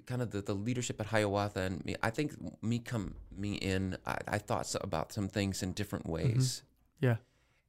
kind 0.07 0.23
of 0.23 0.31
the, 0.31 0.41
the 0.43 0.55
leadership 0.55 1.01
at 1.01 1.07
Hiawatha 1.07 1.61
and 1.61 1.85
me, 1.85 1.97
I 2.03 2.11
think 2.11 2.33
me 2.63 2.79
come 2.79 3.15
me 3.37 3.55
in, 3.55 3.97
I, 4.07 4.19
I 4.29 4.39
thought 4.39 4.67
so, 4.67 4.79
about 4.83 5.13
some 5.13 5.29
things 5.29 5.63
in 5.63 5.73
different 5.73 6.07
ways. 6.07 6.63
Yeah. 7.01 7.17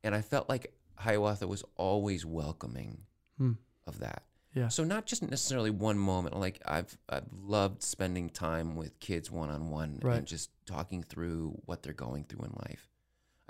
And 0.04 0.16
I 0.16 0.22
felt 0.22 0.50
like 0.50 0.74
Hiawatha 0.96 1.48
was 1.48 1.64
always 1.78 2.26
welcoming 2.26 3.04
Hmm. 3.38 3.54
of 3.88 4.00
that. 4.00 4.24
Yeah. 4.54 4.68
So 4.68 4.84
not 4.84 5.06
just 5.06 5.22
necessarily 5.22 5.70
one 5.70 5.98
moment. 5.98 6.38
Like 6.38 6.62
I've 6.66 6.98
I've 7.08 7.32
loved 7.42 7.82
spending 7.82 8.30
time 8.30 8.76
with 8.76 9.00
kids 9.00 9.32
one 9.32 9.50
on 9.50 9.70
one 9.70 10.00
and 10.04 10.28
just 10.28 10.50
talking 10.66 11.04
through 11.04 11.58
what 11.66 11.82
they're 11.84 11.94
going 11.94 12.26
through 12.26 12.46
in 12.46 12.52
life. 12.68 12.91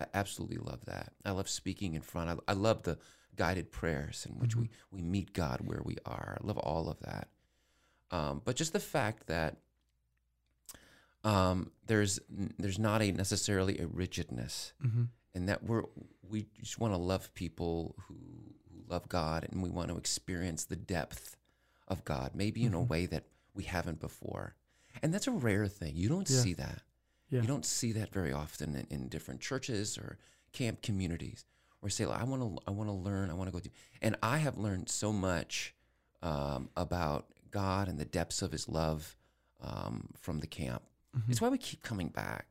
I 0.01 0.05
absolutely 0.17 0.57
love 0.57 0.85
that. 0.85 1.13
I 1.25 1.31
love 1.31 1.47
speaking 1.49 1.93
in 1.93 2.01
front. 2.01 2.29
I, 2.29 2.51
I 2.51 2.53
love 2.53 2.83
the 2.83 2.97
guided 3.35 3.71
prayers 3.71 4.25
in 4.29 4.37
which 4.39 4.55
we 4.55 4.69
we 4.91 5.01
meet 5.01 5.33
God 5.33 5.61
where 5.61 5.81
we 5.83 5.97
are. 6.05 6.37
I 6.41 6.45
love 6.45 6.57
all 6.57 6.89
of 6.89 6.99
that. 7.01 7.29
Um, 8.11 8.41
but 8.43 8.55
just 8.55 8.73
the 8.73 8.79
fact 8.79 9.27
that 9.27 9.57
um, 11.23 11.71
there's 11.85 12.19
there's 12.57 12.79
not 12.79 13.01
a 13.01 13.11
necessarily 13.11 13.79
a 13.79 13.87
rigidness 13.87 14.73
hmm 14.81 15.03
and 15.33 15.47
that 15.47 15.63
we're 15.63 15.83
we 16.29 16.47
just 16.59 16.77
want 16.77 16.93
to 16.93 16.97
love 16.97 17.33
people 17.33 17.95
who, 18.07 18.15
who 18.69 18.83
love 18.89 19.07
God 19.07 19.47
and 19.49 19.61
we 19.63 19.69
want 19.69 19.87
to 19.89 19.97
experience 19.97 20.65
the 20.65 20.75
depth 20.75 21.37
of 21.87 22.03
God, 22.03 22.31
maybe 22.35 22.63
in 22.65 22.73
a 22.73 22.77
Mhm. 22.79 22.87
way 22.89 23.05
that 23.05 23.23
we 23.53 23.63
haven't 23.63 23.99
before. 24.01 24.55
And 25.01 25.13
that's 25.13 25.27
a 25.27 25.31
rare 25.31 25.67
thing. 25.69 25.95
You 25.95 26.09
don't 26.09 26.29
Yeah. 26.29 26.41
see 26.41 26.53
that. 26.55 26.81
Yeah. 27.31 27.41
You 27.41 27.47
don't 27.47 27.65
see 27.65 27.91
that 27.93 28.11
very 28.13 28.31
often 28.33 28.75
in, 28.75 28.87
in 28.89 29.07
different 29.07 29.41
churches 29.41 29.97
or 29.97 30.17
camp 30.53 30.81
communities 30.81 31.45
where 31.79 31.89
say, 31.89 32.03
I 32.05 32.23
want 32.25 32.41
to 32.43 32.61
I 32.67 32.71
want 32.71 32.89
to 32.89 32.93
learn, 32.93 33.31
I 33.31 33.33
want 33.33 33.47
to 33.47 33.51
go 33.51 33.59
through. 33.59 33.71
And 34.01 34.15
I 34.21 34.37
have 34.37 34.57
learned 34.57 34.89
so 34.89 35.11
much 35.13 35.73
um, 36.21 36.69
about 36.77 37.27
God 37.49 37.87
and 37.87 37.97
the 37.99 38.05
depths 38.05 38.41
of 38.41 38.51
His 38.51 38.67
love 38.69 39.15
um, 39.61 40.09
from 40.19 40.39
the 40.39 40.47
camp. 40.47 40.83
Mhm. 41.17 41.29
It's 41.29 41.41
why 41.41 41.49
we 41.49 41.57
keep 41.57 41.81
coming 41.81 42.09
back. 42.09 42.45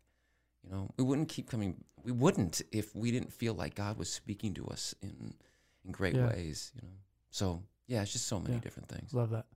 You 0.64 0.70
know, 0.70 0.90
we 0.96 1.04
wouldn't 1.04 1.28
keep 1.28 1.48
coming. 1.50 1.84
We 2.02 2.12
wouldn't 2.12 2.62
if 2.72 2.94
we 2.94 3.10
didn't 3.10 3.32
feel 3.32 3.54
like 3.54 3.74
God 3.74 3.96
was 3.98 4.10
speaking 4.10 4.54
to 4.54 4.66
us 4.66 4.94
in 5.02 5.34
in 5.84 5.92
great 5.92 6.14
Yeah. 6.16 6.26
ways. 6.28 6.72
You 6.74 6.82
know, 6.88 6.94
so 7.30 7.62
yeah, 7.86 8.02
it's 8.02 8.12
just 8.12 8.26
so 8.26 8.40
many 8.40 8.54
Yeah. 8.54 8.60
different 8.60 8.88
things. 8.88 9.12
Love 9.14 9.30
that. 9.30 9.46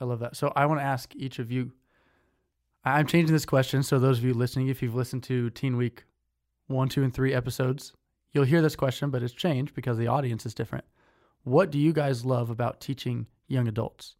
I 0.00 0.04
love 0.04 0.18
that. 0.20 0.36
So 0.36 0.52
I 0.54 0.66
want 0.66 0.80
to 0.80 0.84
ask 0.84 1.14
each 1.16 1.38
of 1.38 1.50
you. 1.50 1.72
I'm 2.94 3.06
changing 3.06 3.32
this 3.34 3.44
question. 3.46 3.82
So 3.82 3.98
those 3.98 4.18
of 4.18 4.24
you 4.24 4.32
listening, 4.34 4.68
if 4.68 4.80
you've 4.82 4.94
listened 4.94 5.22
to 5.24 5.50
Teen 5.50 5.76
Week 5.76 6.04
one, 6.68 6.88
two, 6.88 7.02
and 7.02 7.12
three 7.12 7.34
episodes, 7.34 7.92
you'll 8.32 8.44
hear 8.44 8.62
this 8.62 8.76
question, 8.76 9.10
but 9.10 9.22
it's 9.22 9.34
changed 9.34 9.74
because 9.74 9.98
the 9.98 10.06
audience 10.06 10.46
is 10.46 10.54
different. 10.54 10.84
What 11.42 11.70
do 11.70 11.78
you 11.78 11.92
guys 11.92 12.24
love 12.24 12.48
about 12.50 12.80
teaching 12.80 13.26
young 13.48 13.66
adults? 13.68 14.16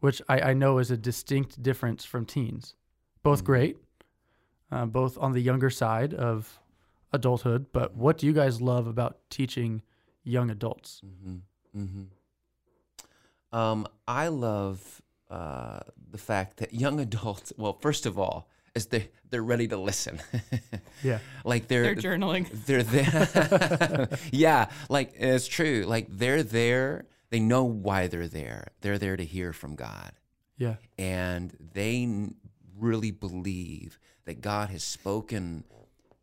Which 0.00 0.22
I, 0.28 0.40
I 0.40 0.52
know 0.54 0.78
is 0.78 0.90
a 0.90 0.96
distinct 0.96 1.62
difference 1.62 2.04
from 2.04 2.24
teens. 2.26 2.74
Both 3.22 3.42
Mhm. 3.42 3.46
great, 3.46 3.76
uh, 4.70 4.86
both 4.86 5.18
on 5.18 5.32
the 5.32 5.40
younger 5.40 5.70
side 5.70 6.14
of 6.14 6.60
adulthood. 7.12 7.72
But 7.72 7.96
what 7.96 8.18
do 8.18 8.26
you 8.26 8.32
guys 8.32 8.60
love 8.60 8.86
about 8.86 9.18
teaching 9.30 9.82
young 10.22 10.50
adults? 10.50 11.02
Mm-hmm. 11.04 11.80
Mm-hmm. 11.80 13.56
Um, 13.56 13.86
I 14.06 14.28
love 14.28 15.02
uh, 15.30 15.80
the 16.10 16.18
fact 16.18 16.58
that 16.58 16.72
young 16.74 17.00
adults. 17.08 17.52
Well, 17.56 17.74
first 17.80 18.06
of 18.06 18.18
all, 18.18 18.48
is 18.74 18.86
they 18.86 19.08
they're 19.30 19.42
ready 19.42 19.68
to 19.68 19.76
listen. 19.76 20.20
Yeah. 21.04 21.20
like 21.44 21.68
they're 21.68 21.94
They're 21.94 22.18
journaling. 22.18 22.48
they're 22.66 22.82
there. 22.82 24.08
yeah, 24.32 24.66
like 24.88 25.12
it's 25.14 25.46
true. 25.46 25.84
Like 25.86 26.08
they're 26.10 26.42
there. 26.42 27.06
They 27.30 27.38
know 27.38 27.62
why 27.64 28.08
they're 28.08 28.26
there. 28.26 28.72
They're 28.80 28.98
there 28.98 29.16
to 29.16 29.24
hear 29.24 29.52
from 29.52 29.76
God, 29.76 30.10
Yeah. 30.56 30.74
and 30.98 31.54
they 31.72 32.02
n- 32.02 32.34
really 32.76 33.12
believe 33.12 34.00
that 34.24 34.40
God 34.40 34.70
has 34.70 34.82
spoken 34.82 35.62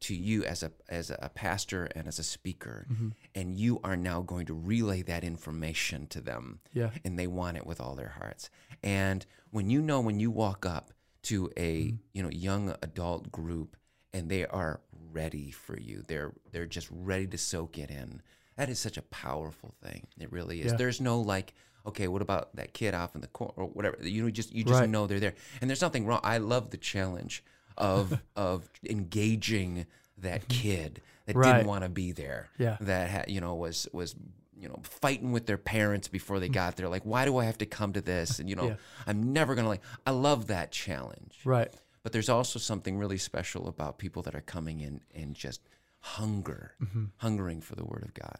to 0.05 0.15
you 0.15 0.43
as 0.43 0.61
a 0.63 0.71
as 0.87 1.09
a 1.09 1.31
pastor 1.33 1.85
and 1.95 2.07
as 2.07 2.19
a 2.19 2.23
speaker, 2.23 2.85
mm-hmm. 2.91 3.09
and 3.33 3.57
you 3.57 3.79
are 3.83 3.97
now 3.97 4.21
going 4.21 4.45
to 4.45 4.53
relay 4.53 5.01
that 5.01 5.23
information 5.23 6.05
to 6.07 6.21
them 6.21 6.59
Yeah. 6.73 6.91
and 7.03 7.17
they 7.17 7.27
want 7.27 7.57
it 7.57 7.65
with 7.65 7.79
all 7.81 7.95
their 7.95 8.13
hearts. 8.19 8.49
And 8.83 9.25
when 9.51 9.69
you 9.69 9.81
know 9.81 10.01
when 10.01 10.19
you 10.19 10.29
walk 10.29 10.65
up 10.65 10.91
to 11.23 11.49
a 11.57 11.85
mm-hmm. 11.87 11.95
you 12.13 12.23
know 12.23 12.29
young 12.29 12.75
adult 12.81 13.31
group 13.31 13.77
and 14.13 14.29
they 14.29 14.45
are 14.45 14.81
ready 15.11 15.49
for 15.51 15.79
you, 15.79 16.03
they're 16.07 16.33
they're 16.51 16.67
just 16.67 16.87
ready 16.91 17.27
to 17.27 17.37
soak 17.37 17.77
it 17.77 17.89
in. 17.89 18.21
That 18.57 18.69
is 18.69 18.79
such 18.79 18.97
a 18.97 19.01
powerful 19.01 19.73
thing. 19.83 20.07
It 20.19 20.31
really 20.31 20.61
is. 20.61 20.71
Yeah. 20.71 20.77
There's 20.77 21.01
no 21.01 21.19
like, 21.19 21.53
okay, 21.85 22.07
what 22.07 22.21
about 22.21 22.55
that 22.55 22.73
kid 22.73 22.93
off 22.93 23.15
in 23.15 23.21
the 23.21 23.27
corner 23.27 23.53
or 23.57 23.65
whatever? 23.67 23.97
You 24.01 24.23
know, 24.23 24.29
just 24.29 24.53
you 24.53 24.63
just 24.63 24.79
Right. 24.79 24.89
know 24.89 25.07
they're 25.07 25.19
there. 25.19 25.35
And 25.61 25.69
there's 25.69 25.81
nothing 25.81 26.05
wrong. 26.05 26.21
I 26.23 26.37
love 26.37 26.69
the 26.69 26.77
challenge 26.77 27.43
of 27.77 28.19
of 28.35 28.69
engaging 28.87 29.85
that 30.17 30.47
kid 30.47 31.01
that 31.25 31.35
Right. 31.35 31.53
didn't 31.53 31.67
want 31.67 31.83
to 31.83 31.89
be 31.89 32.11
there 32.11 32.49
Yeah. 32.57 32.77
that 32.81 33.09
ha- 33.09 33.23
you 33.27 33.41
know 33.41 33.55
was 33.55 33.87
was 33.93 34.15
you 34.57 34.69
know 34.69 34.79
fighting 34.83 35.31
with 35.31 35.45
their 35.45 35.57
parents 35.57 36.07
before 36.07 36.39
they 36.39 36.47
got 36.49 36.77
there 36.77 36.87
like 36.87 37.03
why 37.03 37.25
do 37.25 37.37
i 37.37 37.43
have 37.45 37.57
to 37.57 37.65
come 37.65 37.91
to 37.93 38.01
this 38.01 38.39
and 38.39 38.49
you 38.49 38.55
know 38.55 38.63
Mm. 38.63 38.69
Yeah. 38.69 38.75
i'm 39.07 39.33
never 39.33 39.53
gonna 39.55 39.67
like 39.67 39.81
i 40.07 40.11
love 40.11 40.47
that 40.47 40.71
challenge 40.71 41.39
Right. 41.43 41.73
but 42.03 42.13
there's 42.13 42.29
also 42.29 42.57
something 42.59 42.97
really 42.97 43.17
special 43.17 43.67
about 43.67 43.97
people 43.97 44.21
that 44.23 44.33
are 44.35 44.41
coming 44.41 44.79
in 44.79 45.01
and 45.13 45.35
just 45.35 45.61
hunger 45.99 46.75
Mm-hmm. 46.81 47.05
hungering 47.17 47.59
for 47.61 47.75
the 47.75 47.83
word 47.83 48.03
of 48.03 48.13
god 48.13 48.37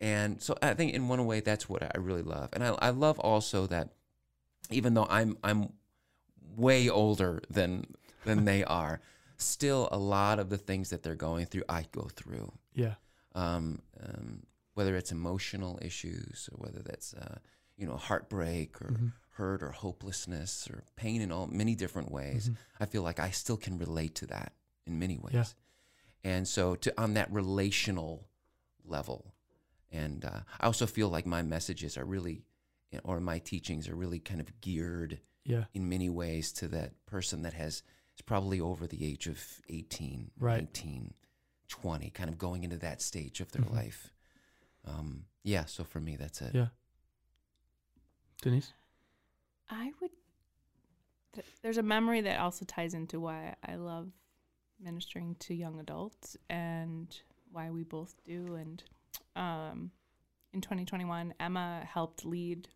and 0.00 0.42
so 0.42 0.56
i 0.62 0.74
think 0.74 0.92
in 0.94 1.06
one 1.08 1.24
way 1.26 1.38
that's 1.40 1.68
what 1.68 1.82
i 1.84 1.96
really 1.98 2.22
love 2.22 2.48
and 2.52 2.64
i, 2.64 2.68
I 2.80 2.90
love 2.90 3.20
also 3.20 3.66
that 3.68 3.90
even 4.70 4.94
though 4.94 5.06
i'm 5.08 5.38
i'm 5.44 5.72
way 6.56 6.88
older 6.88 7.40
than 7.50 7.84
than 8.26 8.44
they 8.44 8.62
are 8.64 9.00
still 9.38 9.88
a 9.92 9.98
lot 9.98 10.38
of 10.38 10.48
the 10.50 10.58
things 10.58 10.90
that 10.90 11.02
they're 11.02 11.14
going 11.14 11.46
through 11.46 11.64
i 11.68 11.84
go 11.92 12.08
through 12.14 12.52
Yeah. 12.74 12.94
um, 13.34 13.80
um, 14.00 14.42
whether 14.74 14.94
it's 14.96 15.12
emotional 15.12 15.78
issues 15.82 16.48
or 16.52 16.56
whether 16.64 16.80
that's 16.82 17.14
uh, 17.14 17.38
you 17.76 17.86
know 17.86 17.96
heartbreak 17.96 18.80
or 18.82 18.90
Mm-hmm. 18.92 19.08
hurt 19.36 19.62
or 19.62 19.70
hopelessness 19.72 20.68
or 20.70 20.82
pain 20.96 21.20
in 21.20 21.30
all 21.30 21.46
many 21.46 21.74
different 21.74 22.10
ways. 22.10 22.50
I 22.80 22.86
feel 22.86 23.02
like 23.02 23.20
I 23.20 23.30
still 23.30 23.58
can 23.58 23.76
relate 23.76 24.14
to 24.16 24.26
that 24.28 24.52
in 24.86 24.98
many 24.98 25.18
ways, 25.18 25.34
Mm-hmm. 25.34 26.28
Yeah. 26.28 26.32
and 26.36 26.48
so 26.48 26.74
to 26.76 26.88
on 27.04 27.14
that 27.14 27.30
relational 27.30 28.26
level, 28.84 29.34
and 29.92 30.24
uh, 30.24 30.40
I 30.60 30.66
also 30.66 30.86
feel 30.86 31.08
like 31.08 31.26
my 31.26 31.42
messages 31.42 31.96
are 31.98 32.04
really 32.06 32.44
or 33.04 33.20
my 33.20 33.38
teachings 33.38 33.88
are 33.88 33.94
really 33.96 34.18
kind 34.20 34.40
of 34.40 34.48
geared 34.62 35.20
Yeah. 35.44 35.64
in 35.74 35.88
many 35.88 36.08
ways 36.08 36.52
to 36.60 36.68
that 36.68 36.92
person 37.06 37.42
that 37.42 37.52
has 37.54 37.82
is 38.16 38.22
probably 38.22 38.60
over 38.60 38.86
the 38.86 39.04
age 39.06 39.26
of 39.26 39.42
18, 39.68 40.30
Right. 40.38 40.58
19, 40.62 41.14
20, 41.68 42.10
kind 42.10 42.30
of 42.30 42.38
going 42.38 42.64
into 42.64 42.76
that 42.78 43.00
stage 43.02 43.40
of 43.40 43.52
their 43.52 43.62
Mhm. 43.64 43.72
life. 43.72 44.12
Um, 44.84 45.26
yeah, 45.42 45.64
so 45.66 45.84
for 45.84 46.00
me, 46.00 46.16
that's 46.16 46.40
it. 46.42 46.54
Yeah. 46.54 46.68
Denise? 48.42 48.72
I 49.68 49.92
would. 50.00 50.10
th- 51.32 51.46
There's 51.62 51.76
a 51.78 51.82
memory 51.82 52.20
that 52.22 52.38
also 52.40 52.64
ties 52.64 52.94
into 52.94 53.18
why 53.20 53.56
I 53.62 53.74
love 53.76 54.12
ministering 54.78 55.34
to 55.40 55.54
young 55.54 55.80
adults 55.80 56.36
and 56.48 57.18
why 57.50 57.70
we 57.70 57.82
both 57.82 58.22
do. 58.24 58.54
And 58.54 58.82
um, 59.34 59.90
in 60.52 60.60
2021, 60.60 61.34
Emma 61.40 61.84
helped 61.90 62.24
lead 62.24 62.68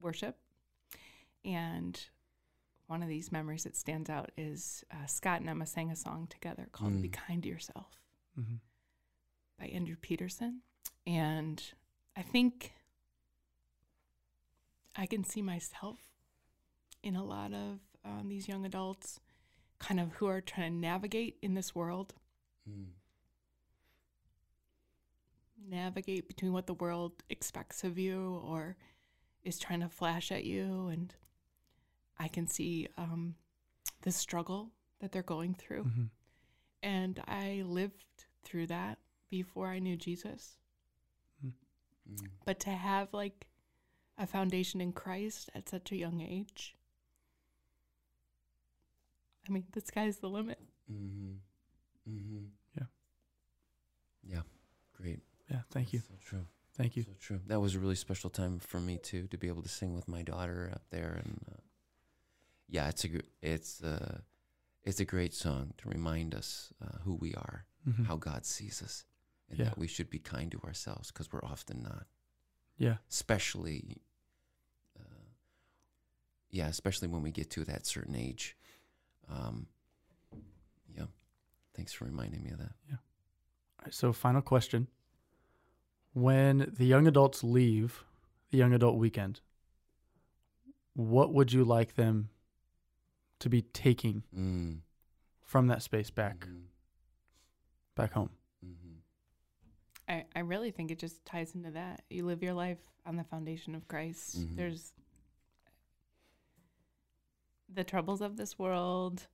worship. 0.00 0.38
And 1.44 2.00
one 2.88 3.02
of 3.02 3.08
these 3.08 3.30
memories 3.30 3.64
that 3.64 3.76
stands 3.76 4.10
out 4.10 4.30
is 4.36 4.82
uh, 4.90 5.06
Scott 5.06 5.40
and 5.40 5.48
Emma 5.48 5.66
sang 5.66 5.90
a 5.90 5.96
song 5.96 6.26
together 6.28 6.68
called 6.72 7.00
Be 7.00 7.08
Mm. 7.08 7.12
Kind 7.12 7.42
to 7.44 7.48
Yourself 7.48 8.00
Mm-hmm. 8.38 8.56
by 9.58 9.66
Andrew 9.66 9.96
Peterson. 10.00 10.62
And 11.06 11.62
I 12.16 12.22
think 12.22 12.72
I 14.96 15.06
can 15.06 15.22
see 15.24 15.42
myself 15.42 15.98
in 17.02 17.14
a 17.14 17.24
lot 17.24 17.52
of 17.52 17.78
um, 18.04 18.28
these 18.28 18.48
young 18.48 18.64
adults, 18.66 19.20
kind 19.78 20.00
of 20.00 20.12
who 20.14 20.26
are 20.26 20.40
trying 20.40 20.72
to 20.72 20.78
navigate 20.78 21.36
in 21.42 21.54
this 21.54 21.74
world, 21.74 22.14
Mm. 22.68 22.86
navigate 25.68 26.28
between 26.28 26.52
what 26.52 26.66
the 26.66 26.74
world 26.74 27.12
expects 27.30 27.84
of 27.84 27.98
you 27.98 28.40
or 28.44 28.76
is 29.42 29.58
trying 29.58 29.80
to 29.80 29.88
flash 29.88 30.30
at 30.32 30.44
you. 30.44 30.88
And 30.88 31.14
I 32.18 32.28
can 32.28 32.46
see 32.46 32.88
um, 32.96 33.34
the 34.02 34.10
struggle 34.10 34.70
that 35.00 35.12
they're 35.12 35.22
going 35.22 35.54
through. 35.54 35.84
Mm-hmm. 35.84 36.04
And 36.82 37.22
I 37.26 37.62
lived 37.66 38.04
through 38.44 38.68
that 38.68 38.98
before 39.30 39.68
I 39.68 39.78
knew 39.78 39.96
Jesus. 39.96 40.58
Mm. 41.44 42.26
But 42.44 42.60
to 42.60 42.70
have 42.70 43.12
like 43.12 43.46
a 44.16 44.26
foundation 44.26 44.80
in 44.80 44.92
Christ 44.92 45.50
at 45.54 45.68
such 45.68 45.92
a 45.92 45.96
young 45.96 46.20
age, 46.20 46.76
I 49.48 49.52
mean, 49.52 49.64
the 49.72 49.80
sky's 49.80 50.18
the 50.18 50.28
limit. 50.28 50.58
Mm-hmm. 50.92 52.10
Mm-hmm. 52.10 52.44
Yeah. 52.76 52.86
Yeah. 54.26 54.42
Great. 55.00 55.20
Yeah. 55.50 55.60
Thank 55.70 55.92
you. 55.92 56.00
So 56.00 56.14
true. 56.24 56.46
Thank 56.74 56.96
you. 56.96 57.02
So 57.02 57.12
true. 57.20 57.40
That 57.46 57.60
was 57.60 57.74
a 57.74 57.78
really 57.78 57.94
special 57.94 58.30
time 58.30 58.58
for 58.58 58.80
me 58.80 58.98
too 58.98 59.26
to 59.28 59.36
be 59.36 59.48
able 59.48 59.62
to 59.62 59.68
sing 59.68 59.94
with 59.94 60.08
my 60.08 60.22
daughter 60.22 60.70
up 60.72 60.82
there, 60.90 61.20
and 61.24 61.40
uh, 61.50 61.56
yeah, 62.68 62.88
it's 62.88 63.04
a 63.04 63.08
it's 63.42 63.82
uh, 63.82 64.18
it's 64.84 65.00
a 65.00 65.04
great 65.04 65.34
song 65.34 65.72
to 65.78 65.88
remind 65.88 66.34
us 66.34 66.72
uh, 66.82 66.98
who 67.04 67.14
we 67.14 67.34
are, 67.34 67.66
Mhm. 67.86 68.06
how 68.06 68.16
God 68.16 68.44
sees 68.46 68.82
us, 68.82 69.04
and 69.48 69.58
Yeah. 69.58 69.66
that 69.66 69.78
we 69.78 69.86
should 69.86 70.10
be 70.10 70.18
kind 70.18 70.50
to 70.52 70.60
ourselves 70.62 71.10
because 71.10 71.32
we're 71.32 71.44
often 71.44 71.82
not, 71.82 72.06
Yeah. 72.76 72.98
especially. 73.10 74.02
Uh, 74.98 75.02
yeah, 76.50 76.68
especially 76.68 77.08
when 77.08 77.22
we 77.22 77.30
get 77.30 77.50
to 77.50 77.64
that 77.64 77.86
certain 77.86 78.14
age. 78.14 78.56
Um, 79.28 79.68
yeah, 80.94 81.06
thanks 81.74 81.92
for 81.92 82.04
reminding 82.06 82.42
me 82.42 82.50
of 82.50 82.58
that. 82.58 82.72
All 82.90 83.84
right, 83.84 83.94
so, 83.94 84.12
final 84.12 84.42
question. 84.42 84.88
When 86.14 86.72
the 86.76 86.84
young 86.86 87.06
adults 87.06 87.44
leave 87.44 88.04
the 88.50 88.56
young 88.58 88.72
adult 88.74 88.96
weekend, 88.96 89.40
what 90.94 91.32
would 91.32 91.52
you 91.52 91.64
like 91.64 91.94
them 91.94 92.30
to 93.40 93.48
be 93.48 93.62
taking 93.62 94.22
Mm. 94.34 94.80
from 95.42 95.66
that 95.68 95.82
space 95.82 96.10
back 96.10 96.40
Mhm. 96.46 96.66
back 97.94 98.12
home? 98.12 98.30
Mhm. 98.64 99.00
I, 100.08 100.24
I 100.34 100.40
really 100.40 100.70
think 100.70 100.90
it 100.90 100.98
just 100.98 101.24
ties 101.24 101.54
into 101.54 101.70
that. 101.72 102.04
You 102.10 102.24
live 102.26 102.42
your 102.42 102.54
life 102.54 102.78
on 103.04 103.16
the 103.16 103.24
foundation 103.24 103.74
of 103.74 103.86
Christ. 103.88 104.38
Mhm. 104.38 104.56
There's 104.56 104.92
the 107.68 107.84
troubles 107.84 108.20
of 108.20 108.36
this 108.36 108.58
world, 108.58 109.28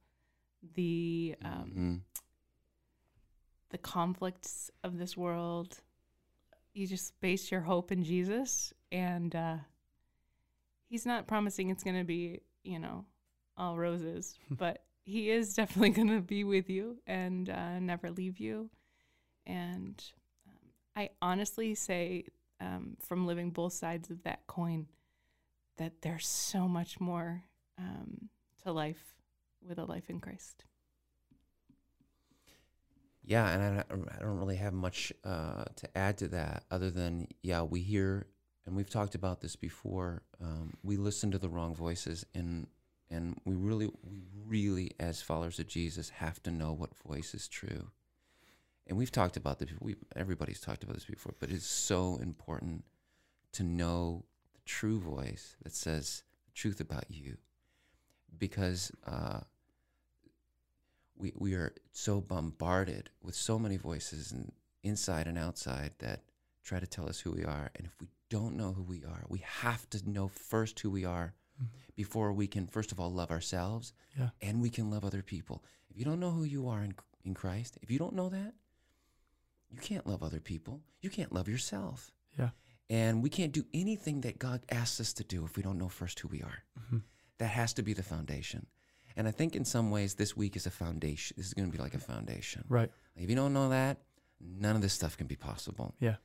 the 0.74 1.36
um, 1.42 1.70
Mhm. 1.70 2.02
the 3.70 3.78
conflicts 3.78 4.70
of 4.82 4.98
this 4.98 5.16
world. 5.16 5.80
You 6.74 6.86
just 6.86 7.18
base 7.20 7.50
your 7.52 7.62
hope 7.62 7.92
in 7.92 8.02
Jesus, 8.02 8.72
and 8.90 9.34
uh, 9.34 9.58
He's 10.88 11.06
not 11.06 11.26
promising 11.26 11.70
it's 11.70 11.82
going 11.82 11.96
to 11.98 12.04
be, 12.04 12.40
you 12.62 12.78
know, 12.78 13.04
all 13.56 13.76
roses, 13.76 14.34
but 14.50 14.82
He 15.04 15.30
is 15.30 15.54
definitely 15.54 15.90
going 15.98 16.08
to 16.08 16.20
be 16.20 16.44
with 16.44 16.68
you 16.70 16.98
and 17.06 17.48
uh, 17.50 17.78
never 17.80 18.10
leave 18.10 18.38
you. 18.38 18.70
And 19.46 20.02
um, 20.46 20.70
I 20.96 21.10
honestly 21.20 21.74
say, 21.74 22.24
um, 22.60 22.96
from 23.00 23.26
living 23.26 23.50
both 23.50 23.72
sides 23.74 24.10
of 24.10 24.22
that 24.22 24.46
coin, 24.46 24.86
that 25.76 26.02
there's 26.02 26.26
so 26.26 26.68
much 26.68 27.00
more 27.00 27.42
um, 27.78 28.28
to 28.62 28.72
life 28.72 29.02
with 29.66 29.78
a 29.78 29.84
life 29.84 30.08
in 30.08 30.20
Christ. 30.20 30.64
Yeah, 33.26 33.48
and 33.50 33.80
I, 33.80 33.84
don't- 33.88 34.08
I 34.14 34.18
don't 34.20 34.38
really 34.38 34.56
have 34.56 34.72
much 34.74 35.12
uh, 35.24 35.64
to 35.76 35.98
add 35.98 36.18
to 36.18 36.28
that 36.28 36.64
other 36.70 36.90
than, 36.90 37.28
yeah, 37.42 37.62
we 37.62 37.80
hear, 37.80 38.26
and 38.66 38.76
we've 38.76 38.90
talked 38.90 39.14
about 39.14 39.40
this 39.40 39.56
before. 39.56 40.22
Um, 40.42 40.74
we 40.82 40.96
listen 40.96 41.30
to 41.30 41.38
the 41.38 41.48
wrong 41.48 41.74
voices, 41.74 42.26
and 42.34 42.66
and 43.10 43.40
we 43.44 43.54
really, 43.54 43.86
we 43.86 44.22
really, 44.46 44.92
as 44.98 45.22
followers 45.22 45.58
of 45.58 45.66
Jesus, 45.66 46.08
have 46.10 46.42
to 46.44 46.50
know 46.50 46.72
what 46.72 46.96
voice 47.06 47.34
is 47.34 47.48
true. 47.48 47.90
And 48.86 48.98
we've 48.98 49.12
talked 49.12 49.36
about 49.36 49.58
this. 49.58 49.70
We 49.80 49.96
everybody's 50.14 50.60
talked 50.60 50.84
about 50.84 50.94
this 50.94 51.04
before, 51.04 51.34
but 51.40 51.50
it's 51.50 51.66
so 51.66 52.18
important 52.22 52.84
to 53.52 53.62
know 53.62 54.24
the 54.52 54.60
true 54.66 55.00
voice 55.00 55.56
that 55.62 55.74
says 55.74 56.22
the 56.46 56.52
truth 56.52 56.80
about 56.80 57.04
you, 57.08 57.36
because. 58.38 58.92
Uh, 59.06 59.40
we, 61.16 61.32
we 61.36 61.54
are 61.54 61.72
so 61.92 62.20
bombarded 62.20 63.10
with 63.22 63.34
so 63.34 63.58
many 63.58 63.76
voices 63.76 64.32
and 64.32 64.52
inside 64.82 65.26
and 65.26 65.38
outside 65.38 65.92
that 65.98 66.22
try 66.64 66.80
to 66.80 66.86
tell 66.86 67.08
us 67.08 67.20
who 67.20 67.32
we 67.32 67.44
are. 67.44 67.70
And 67.76 67.86
if 67.86 67.92
we 68.00 68.08
don't 68.30 68.56
know 68.56 68.72
who 68.72 68.82
we 68.82 69.04
are, 69.04 69.24
we 69.28 69.42
have 69.44 69.88
to 69.90 70.10
know 70.10 70.28
first 70.28 70.80
who 70.80 70.90
we 70.90 71.04
are 71.04 71.34
before 71.96 72.32
we 72.32 72.46
can, 72.46 72.66
first 72.66 72.92
of 72.92 72.98
all, 73.00 73.10
love 73.12 73.30
ourselves 73.30 73.92
Yeah. 74.18 74.30
and 74.42 74.60
we 74.60 74.70
can 74.70 74.90
love 74.90 75.04
other 75.04 75.22
people. 75.22 75.62
If 75.90 75.98
you 75.98 76.04
don't 76.04 76.18
know 76.20 76.30
who 76.32 76.44
you 76.44 76.68
are 76.68 76.82
in, 76.82 76.94
in 77.24 77.34
Christ, 77.34 77.78
if 77.82 77.90
you 77.90 77.98
don't 77.98 78.14
know 78.14 78.28
that, 78.30 78.54
you 79.70 79.78
can't 79.78 80.06
love 80.06 80.22
other 80.22 80.40
people. 80.40 80.80
You 81.00 81.10
can't 81.10 81.32
love 81.32 81.48
yourself. 81.48 82.12
Yeah. 82.38 82.50
And 82.90 83.22
we 83.22 83.30
can't 83.30 83.52
do 83.52 83.64
anything 83.72 84.20
that 84.22 84.38
God 84.38 84.62
asks 84.70 85.00
us 85.00 85.12
to 85.14 85.24
do 85.24 85.44
if 85.44 85.56
we 85.56 85.62
don't 85.62 85.78
know 85.78 85.88
first 85.88 86.18
who 86.20 86.28
we 86.28 86.42
are. 86.42 86.64
Mhm. 86.80 87.02
That 87.38 87.48
has 87.48 87.72
to 87.74 87.82
be 87.82 87.92
the 87.92 88.02
foundation. 88.02 88.66
And 89.16 89.28
I 89.28 89.30
think 89.30 89.54
in 89.56 89.64
some 89.64 89.90
ways 89.90 90.14
this 90.14 90.36
week 90.36 90.56
is 90.56 90.66
a 90.66 90.70
foundation. 90.70 91.34
This 91.36 91.46
is 91.46 91.54
going 91.54 91.70
to 91.70 91.76
be 91.76 91.82
like 91.82 91.94
a 91.94 91.98
foundation. 92.00 92.64
Right. 92.68 92.90
If 93.16 93.30
you 93.30 93.36
don't 93.36 93.52
know 93.52 93.68
that, 93.70 93.98
none 94.40 94.74
of 94.76 94.82
this 94.82 94.92
stuff 94.92 95.16
can 95.16 95.26
be 95.28 95.36
possible. 95.36 95.94
Yeah. 96.00 96.16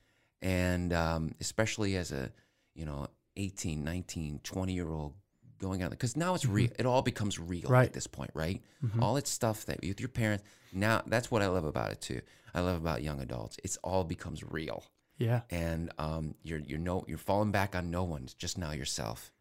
And 0.42 0.92
um, 0.94 1.36
especially 1.40 1.96
as 1.96 2.12
a, 2.12 2.32
you 2.74 2.86
know, 2.86 3.08
18, 3.40 3.84
19, 3.84 4.40
20 4.44 4.74
year 4.74 4.90
old 4.90 5.14
going 5.60 5.82
out, 5.84 5.92
because 5.92 6.16
now 6.16 6.34
it's 6.36 6.46
real. 6.46 6.70
It 6.80 6.86
all 6.86 7.02
becomes 7.02 7.38
real. 7.40 7.68
Right. 7.70 7.88
at 7.88 7.94
this 7.94 8.08
point, 8.08 8.32
right? 8.34 8.62
Mhm. 8.84 9.02
All 9.02 9.18
it's 9.18 9.30
stuff 9.30 9.66
that 9.66 9.80
with 9.82 10.00
your 10.00 10.10
parents, 10.10 10.44
now 10.72 11.02
that's 11.08 11.30
what 11.32 11.42
I 11.42 11.48
love 11.48 11.66
about 11.66 11.92
it 11.92 12.02
too. 12.02 12.22
I 12.54 12.62
love 12.62 12.78
about 12.78 13.04
young 13.04 13.20
adults. 13.22 13.58
It's 13.64 13.78
all 13.78 14.04
becomes 14.04 14.44
real 14.44 14.84
Yeah. 15.18 15.42
and 15.50 15.92
um, 15.98 16.36
you're 16.44 16.60
you're 16.60 16.80
no 16.80 17.04
you're 17.08 17.18
falling 17.18 17.52
back 17.52 17.76
on 17.76 17.90
no 17.92 18.04
one, 18.04 18.28
just 18.38 18.58
now 18.58 18.72
yourself. 18.72 19.32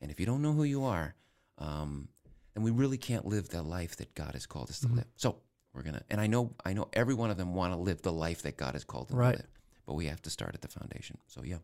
And 0.00 0.10
if 0.10 0.18
you 0.20 0.26
don't 0.26 0.42
know 0.42 0.52
who 0.52 0.64
you 0.64 0.84
are, 0.84 1.14
um, 1.58 2.08
then 2.54 2.62
we 2.64 2.70
really 2.70 2.98
can't 2.98 3.26
live 3.26 3.48
the 3.48 3.62
life 3.62 3.96
that 3.96 4.14
God 4.14 4.32
has 4.34 4.46
called 4.46 4.70
us 4.70 4.80
to 4.80 4.88
Mhm. 4.88 4.96
live. 4.96 5.06
So 5.16 5.40
we're 5.72 5.82
gonna, 5.82 6.02
and 6.10 6.20
I 6.20 6.26
know 6.26 6.54
I 6.64 6.72
know 6.72 6.88
every 6.92 7.14
one 7.14 7.30
of 7.30 7.36
them 7.36 7.54
want 7.54 7.72
to 7.72 7.78
live 7.78 8.02
the 8.02 8.12
life 8.12 8.42
that 8.42 8.56
God 8.56 8.74
has 8.74 8.84
called 8.84 9.08
them 9.08 9.18
Right. 9.18 9.32
to 9.36 9.42
live, 9.42 9.50
but 9.86 9.94
we 9.94 10.06
have 10.06 10.22
to 10.22 10.30
start 10.30 10.54
at 10.54 10.60
the 10.62 10.68
foundation. 10.68 11.18
So 11.28 11.42
yeah, 11.44 11.58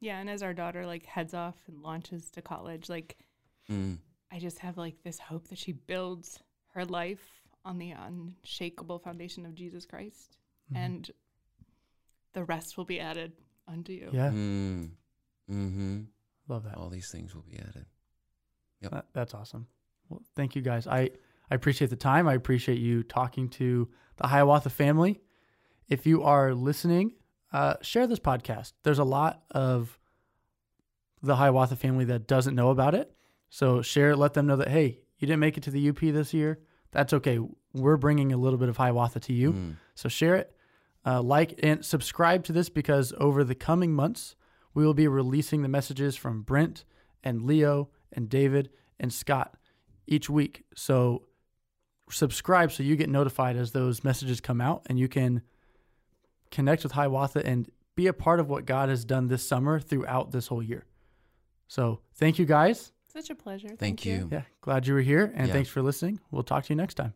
Yeah, 0.00 0.18
and 0.18 0.28
as 0.28 0.42
our 0.42 0.52
daughter 0.54 0.84
like 0.86 1.06
heads 1.06 1.34
off 1.34 1.56
and 1.68 1.80
launches 1.82 2.30
to 2.32 2.42
college, 2.42 2.88
like 2.88 3.16
mm, 3.70 3.98
I 4.30 4.38
just 4.38 4.58
have 4.60 4.76
like 4.76 5.02
this 5.02 5.18
hope 5.18 5.48
that 5.48 5.58
she 5.58 5.72
builds 5.72 6.38
her 6.74 6.84
life 6.84 7.24
on 7.64 7.78
the 7.78 7.92
unshakable 7.92 8.98
foundation 8.98 9.46
of 9.46 9.54
Jesus 9.54 9.86
Christ, 9.86 10.36
Mhm. 10.72 10.76
and 10.76 11.10
the 12.32 12.44
rest 12.44 12.76
will 12.76 12.84
be 12.84 13.00
added 13.00 13.32
unto 13.66 13.92
you. 13.92 14.10
Yeah. 14.12 14.30
mm, 14.30 14.90
mm-hmm. 15.50 16.00
Love 16.48 16.64
that. 16.64 16.76
All 16.76 16.88
these 16.90 17.10
things 17.10 17.34
will 17.34 17.42
be 17.42 17.58
added. 17.58 17.86
Yep. 18.82 18.90
That- 18.92 19.06
That's 19.14 19.34
awesome. 19.34 19.66
Well, 20.08 20.22
thank 20.36 20.54
you 20.54 20.62
guys. 20.62 20.86
I, 20.86 21.10
I 21.50 21.54
appreciate 21.54 21.90
the 21.90 21.96
time. 21.96 22.28
I 22.28 22.34
appreciate 22.34 22.78
you 22.78 23.02
talking 23.02 23.48
to 23.50 23.88
the 24.16 24.26
Hiawatha 24.28 24.70
family. 24.70 25.20
If 25.88 26.06
you 26.06 26.22
are 26.22 26.54
listening, 26.54 27.14
uh, 27.52 27.74
share 27.82 28.06
this 28.06 28.18
podcast. 28.18 28.72
There's 28.82 28.98
a 28.98 29.04
lot 29.04 29.42
of 29.50 29.98
the 31.22 31.36
Hiawatha 31.36 31.76
family 31.76 32.04
that 32.06 32.26
doesn't 32.26 32.54
know 32.54 32.70
about 32.70 32.94
it. 32.94 33.12
So 33.48 33.82
share 33.82 34.10
it. 34.10 34.16
Let 34.16 34.34
them 34.34 34.46
know 34.46 34.56
that, 34.56 34.68
hey, 34.68 35.00
you 35.18 35.26
didn't 35.26 35.40
make 35.40 35.56
it 35.56 35.62
to 35.64 35.70
the 35.70 35.88
UP 35.88 35.98
this 36.00 36.34
year. 36.34 36.60
That's 36.92 37.12
okay. 37.12 37.38
We're 37.72 37.96
bringing 37.96 38.32
a 38.32 38.36
little 38.36 38.58
bit 38.58 38.68
of 38.68 38.76
Hiawatha 38.76 39.20
to 39.20 39.32
you. 39.32 39.52
Mm. 39.52 39.76
So 39.94 40.08
share 40.08 40.36
it, 40.36 40.54
uh, 41.04 41.22
like, 41.22 41.58
and 41.62 41.84
subscribe 41.84 42.44
to 42.44 42.52
this 42.52 42.68
because 42.68 43.12
over 43.18 43.44
the 43.44 43.54
coming 43.54 43.92
months, 43.92 44.36
we 44.74 44.84
will 44.84 44.94
be 44.94 45.08
releasing 45.08 45.62
the 45.62 45.68
messages 45.68 46.16
from 46.16 46.42
Brent 46.42 46.84
and 47.24 47.42
Leo 47.42 47.90
and 48.12 48.28
David 48.28 48.70
and 49.00 49.12
Scott 49.12 49.56
each 50.06 50.28
week. 50.28 50.64
So 50.74 51.22
subscribe 52.10 52.72
so 52.72 52.82
you 52.82 52.96
get 52.96 53.08
notified 53.08 53.56
as 53.56 53.72
those 53.72 54.04
messages 54.04 54.40
come 54.40 54.60
out 54.60 54.82
and 54.86 54.98
you 54.98 55.08
can 55.08 55.42
connect 56.50 56.82
with 56.82 56.92
Hiawatha 56.92 57.44
and 57.46 57.70
be 57.94 58.06
a 58.06 58.12
part 58.12 58.40
of 58.40 58.48
what 58.48 58.64
God 58.66 58.88
has 58.88 59.04
done 59.04 59.26
this 59.28 59.46
summer 59.46 59.80
throughout 59.80 60.30
this 60.30 60.46
whole 60.48 60.62
year. 60.62 60.84
So 61.68 62.00
thank 62.14 62.38
you 62.38 62.44
guys. 62.44 62.92
Such 63.12 63.30
a 63.30 63.34
pleasure. 63.34 63.70
Thank 63.78 64.04
you. 64.04 64.28
Yeah, 64.30 64.42
glad 64.60 64.86
you 64.86 64.94
were 64.94 65.00
here 65.00 65.32
and 65.34 65.48
Yeah. 65.48 65.54
thanks 65.54 65.70
for 65.70 65.80
listening. 65.82 66.20
We'll 66.30 66.42
talk 66.42 66.64
to 66.64 66.72
you 66.72 66.76
next 66.76 66.94
time. 66.94 67.14